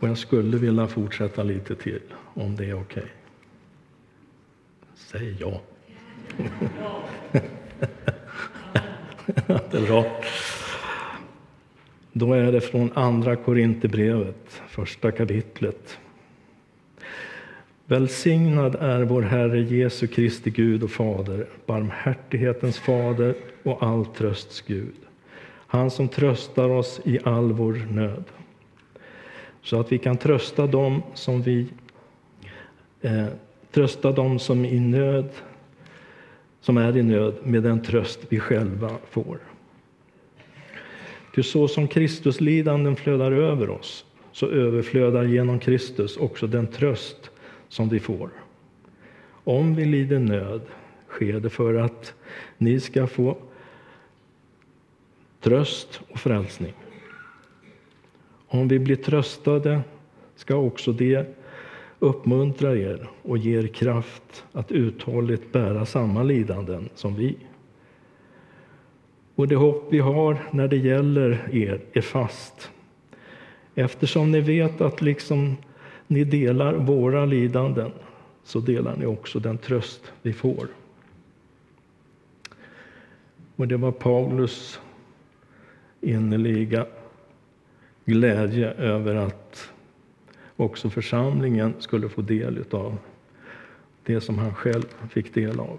Och 0.00 0.08
jag 0.08 0.18
skulle 0.18 0.56
vilja 0.56 0.86
fortsätta 0.86 1.42
lite 1.42 1.74
till, 1.74 2.02
om 2.34 2.56
det 2.56 2.64
är 2.64 2.74
okej. 2.74 3.02
Okay. 3.02 3.14
Säg 4.94 5.36
ja. 5.40 5.60
det 9.70 9.78
är 9.78 9.86
bra. 9.86 10.20
Då 12.18 12.32
är 12.32 12.52
det 12.52 12.60
från 12.60 12.90
Andra 12.94 13.36
Korinthierbrevet, 13.36 14.62
första 14.68 15.10
kapitlet. 15.10 15.98
Välsignad 17.86 18.74
är 18.74 19.02
vår 19.02 19.22
Herre 19.22 19.60
Jesu 19.60 20.06
Kristi 20.06 20.50
Gud 20.50 20.82
och 20.82 20.90
Fader, 20.90 21.46
barmhärtighetens 21.66 22.78
Fader 22.78 23.34
och 23.62 23.82
all 23.82 24.06
trösts 24.06 24.60
Gud. 24.60 24.94
Han 25.66 25.90
som 25.90 26.08
tröstar 26.08 26.68
oss 26.68 27.00
i 27.04 27.18
all 27.24 27.52
vår 27.52 27.86
nöd, 27.90 28.24
så 29.62 29.80
att 29.80 29.92
vi 29.92 29.98
kan 29.98 30.16
trösta 30.16 30.66
dem 30.66 31.02
som 31.14 31.42
vi 31.42 31.66
eh, 33.00 33.26
trösta 33.70 34.12
dem 34.12 34.38
som 34.38 34.64
i 34.64 34.80
nöd 34.80 35.28
som 36.60 36.76
är 36.76 36.96
i 36.96 37.02
nöd 37.02 37.34
med 37.42 37.62
den 37.62 37.82
tröst 37.82 38.20
vi 38.28 38.40
själva 38.40 38.90
får. 39.10 39.38
Ty 41.34 41.42
så 41.42 41.68
som 41.68 41.88
Kristus 41.88 42.40
lidanden 42.40 42.96
flödar 42.96 43.32
över 43.32 43.70
oss, 43.70 44.04
så 44.32 44.46
överflödar 44.46 45.24
genom 45.24 45.58
Kristus 45.58 46.16
också 46.16 46.46
den 46.46 46.66
tröst 46.66 47.30
som 47.68 47.88
vi 47.88 48.00
får. 48.00 48.30
Om 49.44 49.74
vi 49.74 49.84
lider 49.84 50.18
nöd 50.18 50.60
sker 51.08 51.40
det 51.40 51.50
för 51.50 51.74
att 51.74 52.14
ni 52.58 52.80
ska 52.80 53.06
få 53.06 53.36
tröst 55.40 56.00
och 56.08 56.18
frälsning. 56.18 56.72
Om 58.48 58.68
vi 58.68 58.78
blir 58.78 58.96
tröstade 58.96 59.80
ska 60.36 60.54
också 60.54 60.92
det 60.92 61.36
uppmuntra 61.98 62.76
er 62.76 63.10
och 63.22 63.38
ge 63.38 63.58
er 63.58 63.66
kraft 63.66 64.44
att 64.52 64.72
uthålligt 64.72 65.52
bära 65.52 65.86
samma 65.86 66.22
lidanden 66.22 66.88
som 66.94 67.14
vi. 67.14 67.36
Och 69.38 69.48
det 69.48 69.56
hopp 69.56 69.86
vi 69.90 69.98
har 69.98 70.38
när 70.50 70.68
det 70.68 70.76
gäller 70.76 71.48
er 71.52 71.80
är 71.92 72.00
fast. 72.00 72.70
Eftersom 73.74 74.32
ni 74.32 74.40
vet 74.40 74.80
att 74.80 75.02
liksom 75.02 75.56
ni 76.06 76.24
delar 76.24 76.74
våra 76.74 77.24
lidanden 77.24 77.92
så 78.44 78.60
delar 78.60 78.96
ni 78.96 79.06
också 79.06 79.38
den 79.38 79.58
tröst 79.58 80.12
vi 80.22 80.32
får. 80.32 80.66
Och 83.56 83.68
det 83.68 83.76
var 83.76 83.92
Paulus 83.92 84.80
innerliga 86.00 86.86
glädje 88.04 88.70
över 88.70 89.14
att 89.14 89.70
också 90.56 90.90
församlingen 90.90 91.74
skulle 91.78 92.08
få 92.08 92.22
del 92.22 92.64
av 92.70 92.96
det 94.02 94.20
som 94.20 94.38
han 94.38 94.54
själv 94.54 94.86
fick 95.10 95.34
del 95.34 95.60
av. 95.60 95.78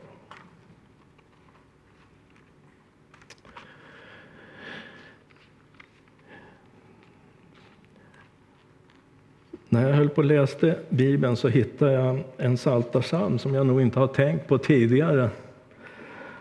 När 9.79 9.89
jag 9.89 9.95
höll 9.95 10.09
på 10.09 10.21
och 10.21 10.25
läste 10.25 10.79
Bibeln 10.89 11.35
så 11.35 11.47
hittade 11.47 11.91
jag 11.91 12.23
en 12.37 12.55
psaltarpsalm 12.55 13.39
som 13.39 13.53
jag 13.53 13.67
nog 13.67 13.81
inte 13.81 13.99
har 13.99 14.07
tänkt 14.07 14.47
på 14.47 14.57
tidigare. 14.57 15.29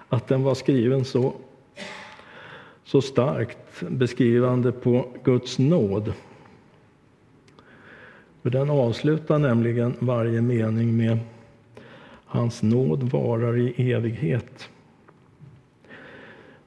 Att 0.08 0.28
den 0.28 0.42
var 0.42 0.54
skriven 0.54 1.04
så, 1.04 1.34
så 2.84 3.02
starkt 3.02 3.82
beskrivande 3.88 4.72
på 4.72 5.08
Guds 5.24 5.58
nåd. 5.58 6.12
För 8.42 8.50
den 8.50 8.70
avslutar 8.70 9.38
nämligen 9.38 9.94
varje 9.98 10.42
mening 10.42 10.96
med 10.96 11.18
Hans 12.26 12.62
nåd 12.62 13.02
varar 13.02 13.56
i 13.56 13.92
evighet. 13.92 14.68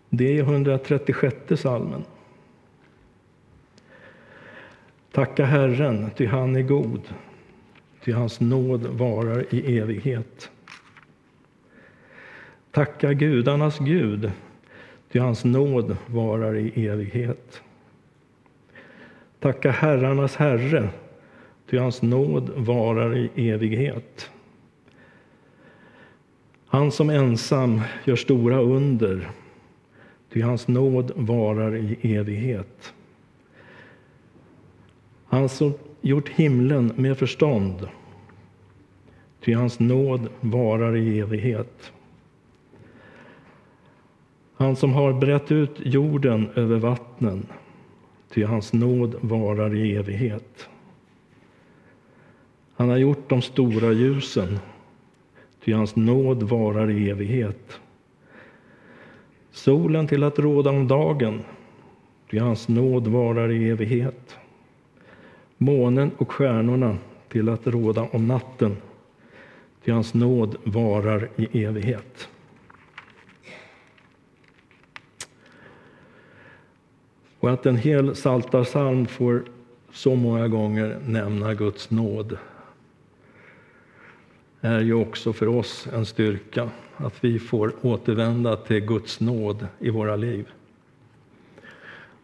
Det 0.10 0.38
är 0.38 0.44
136 0.44 1.36
salmen. 1.62 2.04
Tacka 5.12 5.46
Herren, 5.46 6.10
ty 6.16 6.26
han 6.26 6.56
är 6.56 6.62
god, 6.62 7.02
ty 8.04 8.12
hans 8.12 8.40
nåd 8.40 8.86
varar 8.86 9.46
i 9.50 9.78
evighet. 9.78 10.52
Tacka 12.72 13.14
gudarnas 13.14 13.80
Gud, 13.80 14.32
ty 15.12 15.20
hans 15.20 15.44
nåd 15.44 15.98
varar 16.08 16.56
i 16.56 16.88
evighet. 16.88 17.62
Tacka 19.40 19.72
herrarnas 19.72 20.36
Herre, 20.36 20.90
ty 21.70 21.78
hans 21.78 22.02
nåd 22.02 22.50
varar 22.56 23.18
i 23.18 23.50
evighet. 23.50 24.32
Han 26.66 26.92
som 26.92 27.10
ensam 27.10 27.82
gör 28.06 28.16
stora 28.16 28.62
under, 28.62 29.30
ty 30.34 30.42
hans 30.42 30.68
nåd 30.68 31.12
varar 31.16 31.76
i 31.76 32.16
evighet. 32.18 32.94
Han 35.32 35.50
som 35.50 35.74
gjort 36.02 36.30
himlen 36.30 36.94
med 36.96 37.18
förstånd, 37.18 37.88
ty 39.40 39.54
hans 39.54 39.80
nåd 39.80 40.30
varar 40.42 40.96
i 40.96 41.20
evighet. 41.20 41.92
Han 44.56 44.76
som 44.76 44.94
har 44.94 45.14
brett 45.14 45.52
ut 45.52 45.72
jorden 45.78 46.50
över 46.56 46.78
vattnen, 46.78 47.46
ty 48.34 48.44
hans 48.44 48.74
nåd 48.74 49.16
varar 49.22 49.76
i 49.76 49.96
evighet. 49.96 50.70
Han 52.76 52.90
har 52.90 52.98
gjort 52.98 53.30
de 53.30 53.42
stora 53.42 53.92
ljusen, 53.92 54.60
ty 55.66 55.74
hans 55.74 55.96
nåd 55.96 56.44
varar 56.44 56.90
i 56.90 57.10
evighet. 57.10 57.80
Solen 59.52 60.08
till 60.08 60.24
att 60.24 60.40
råda 60.40 60.70
om 60.70 60.88
dagen, 60.88 61.42
ty 62.32 62.40
hans 62.40 62.68
nåd 62.68 63.08
varar 63.08 63.52
i 63.52 63.70
evighet. 63.70 64.38
Månen 65.64 66.12
och 66.18 66.32
stjärnorna 66.32 66.98
till 67.30 67.50
att 67.50 67.68
råda 67.68 68.02
om 68.12 68.28
natten, 68.28 68.78
ty 69.84 69.92
hans 69.92 70.14
nåd 70.14 70.56
varar 70.64 71.30
i 71.36 71.64
evighet. 71.64 72.30
Och 77.40 77.52
att 77.52 77.66
en 77.66 77.78
hel 77.78 78.14
psaltarpsalm 78.14 79.06
får 79.06 79.44
så 79.92 80.16
många 80.16 80.48
gånger 80.48 81.00
nämna 81.06 81.54
Guds 81.54 81.90
nåd 81.90 82.38
är 84.62 84.80
ju 84.80 84.94
också 84.94 85.34
för 85.34 85.48
oss 85.48 85.88
en 85.94 86.06
styrka, 86.06 86.70
att 86.98 87.24
vi 87.24 87.40
får 87.40 87.74
återvända 87.82 88.56
till 88.56 88.80
Guds 88.80 89.20
nåd 89.20 89.68
i 89.80 89.90
våra 89.90 90.16
liv. 90.16 90.48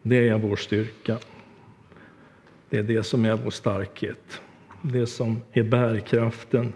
Det 0.01 0.27
är 0.27 0.37
vår 0.37 0.55
styrka. 0.55 1.17
Det 2.69 2.77
är 2.77 2.83
det 2.83 3.03
som 3.03 3.25
är 3.25 3.35
vår 3.35 3.51
starkhet. 3.51 4.41
Det 4.81 5.07
som 5.07 5.41
är 5.51 5.63
bärkraften 5.63 6.73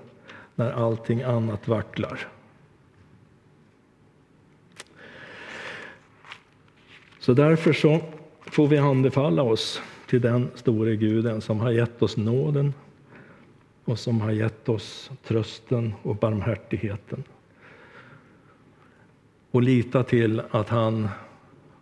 när 0.56 0.72
allting 0.72 1.22
annat 1.22 1.68
vacklar. 1.68 2.28
Så 7.20 7.34
därför 7.34 7.74
så 7.74 8.02
får 8.46 8.68
vi 8.68 8.78
anbefalla 8.78 9.44
oss 9.44 9.82
till 10.08 10.22
den 10.22 10.52
store 10.56 10.96
guden 10.96 11.42
som 11.42 11.60
har 11.60 11.72
gett 11.72 12.02
oss 12.02 12.18
nåden 12.18 12.74
och 13.86 14.00
som 14.00 14.22
har 14.22 14.32
gett 14.32 14.70
oss 14.70 15.12
trösten 15.24 15.94
och 16.04 16.16
barmhärtigheten. 16.16 17.24
Och 19.52 19.62
lita 19.62 20.04
till 20.04 20.42
att 20.52 20.70
han 20.70 21.10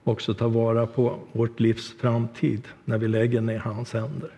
också 0.09 0.33
ta 0.33 0.47
vara 0.47 0.87
på 0.87 1.19
vårt 1.31 1.59
livs 1.59 1.93
framtid 1.93 2.67
när 2.85 2.97
vi 2.97 3.07
lägger 3.07 3.41
ner 3.41 3.59
hans 3.59 3.93
händer. 3.93 4.31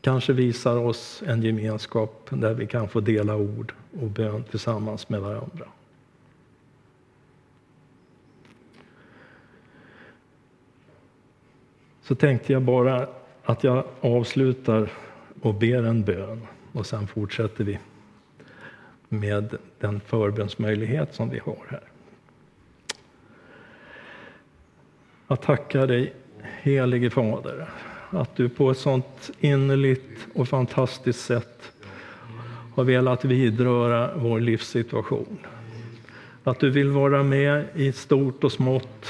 Kanske 0.00 0.32
visar 0.32 0.76
oss 0.76 1.22
en 1.26 1.42
gemenskap 1.42 2.28
där 2.30 2.54
vi 2.54 2.66
kan 2.66 2.88
få 2.88 3.00
dela 3.00 3.36
ord 3.36 3.72
och 4.00 4.10
bön 4.10 4.44
tillsammans 4.44 5.08
med 5.08 5.20
varandra. 5.20 5.66
Så 12.02 12.14
tänkte 12.14 12.52
jag 12.52 12.62
bara 12.62 13.08
att 13.44 13.64
jag 13.64 13.84
avslutar 14.00 14.92
och 15.42 15.54
ber 15.54 15.82
en 15.82 16.04
bön 16.04 16.46
och 16.72 16.86
sen 16.86 17.06
fortsätter 17.06 17.64
vi 17.64 17.78
med 19.08 19.56
den 19.78 20.00
förbönsmöjlighet 20.00 21.14
som 21.14 21.30
vi 21.30 21.38
har 21.38 21.66
här. 21.68 21.95
Jag 25.28 25.40
tackar 25.40 25.86
dig, 25.86 26.12
helige 26.62 27.10
Fader, 27.10 27.68
att 28.10 28.36
du 28.36 28.48
på 28.48 28.70
ett 28.70 28.78
sånt 28.78 29.30
innerligt 29.40 30.26
och 30.34 30.48
fantastiskt 30.48 31.24
sätt 31.24 31.72
har 32.74 32.84
velat 32.84 33.24
vidröra 33.24 34.10
vår 34.16 34.40
livssituation. 34.40 35.38
Att 36.44 36.60
du 36.60 36.70
vill 36.70 36.90
vara 36.90 37.22
med 37.22 37.64
i 37.74 37.92
stort 37.92 38.44
och 38.44 38.52
smått, 38.52 39.06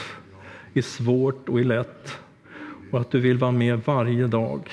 i 0.73 0.83
svårt 0.83 1.49
och 1.49 1.61
i 1.61 1.65
lätt 1.65 2.19
och 2.91 3.01
att 3.01 3.11
du 3.11 3.21
vill 3.21 3.39
vara 3.39 3.53
med 3.53 3.81
varje 3.85 4.27
dag. 4.27 4.71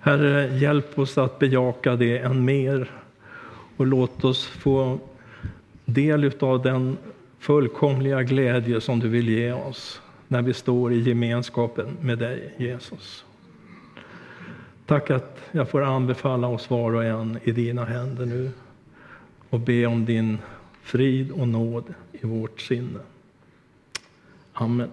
Herre, 0.00 0.56
hjälp 0.56 0.98
oss 0.98 1.18
att 1.18 1.38
bejaka 1.38 1.96
det 1.96 2.18
än 2.18 2.44
mer 2.44 2.90
och 3.76 3.86
låt 3.86 4.24
oss 4.24 4.46
få 4.46 4.98
del 5.84 6.32
av 6.40 6.62
den 6.62 6.96
fullkomliga 7.46 8.22
glädje 8.22 8.80
som 8.80 9.00
du 9.00 9.08
vill 9.08 9.28
ge 9.28 9.52
oss 9.52 10.00
när 10.28 10.42
vi 10.42 10.54
står 10.54 10.92
i 10.92 11.00
gemenskapen 11.00 11.96
med 12.00 12.18
dig, 12.18 12.54
Jesus. 12.56 13.24
Tack 14.86 15.10
att 15.10 15.40
jag 15.52 15.68
får 15.68 15.82
anbefalla 15.82 16.48
oss 16.48 16.70
var 16.70 16.92
och 16.92 17.04
en 17.04 17.38
i 17.44 17.52
dina 17.52 17.84
händer 17.84 18.26
nu 18.26 18.50
och 19.50 19.60
be 19.60 19.86
om 19.86 20.04
din 20.04 20.38
frid 20.82 21.30
och 21.30 21.48
nåd 21.48 21.94
i 22.12 22.26
vårt 22.26 22.60
sinne. 22.60 23.00
Amen. 24.52 24.90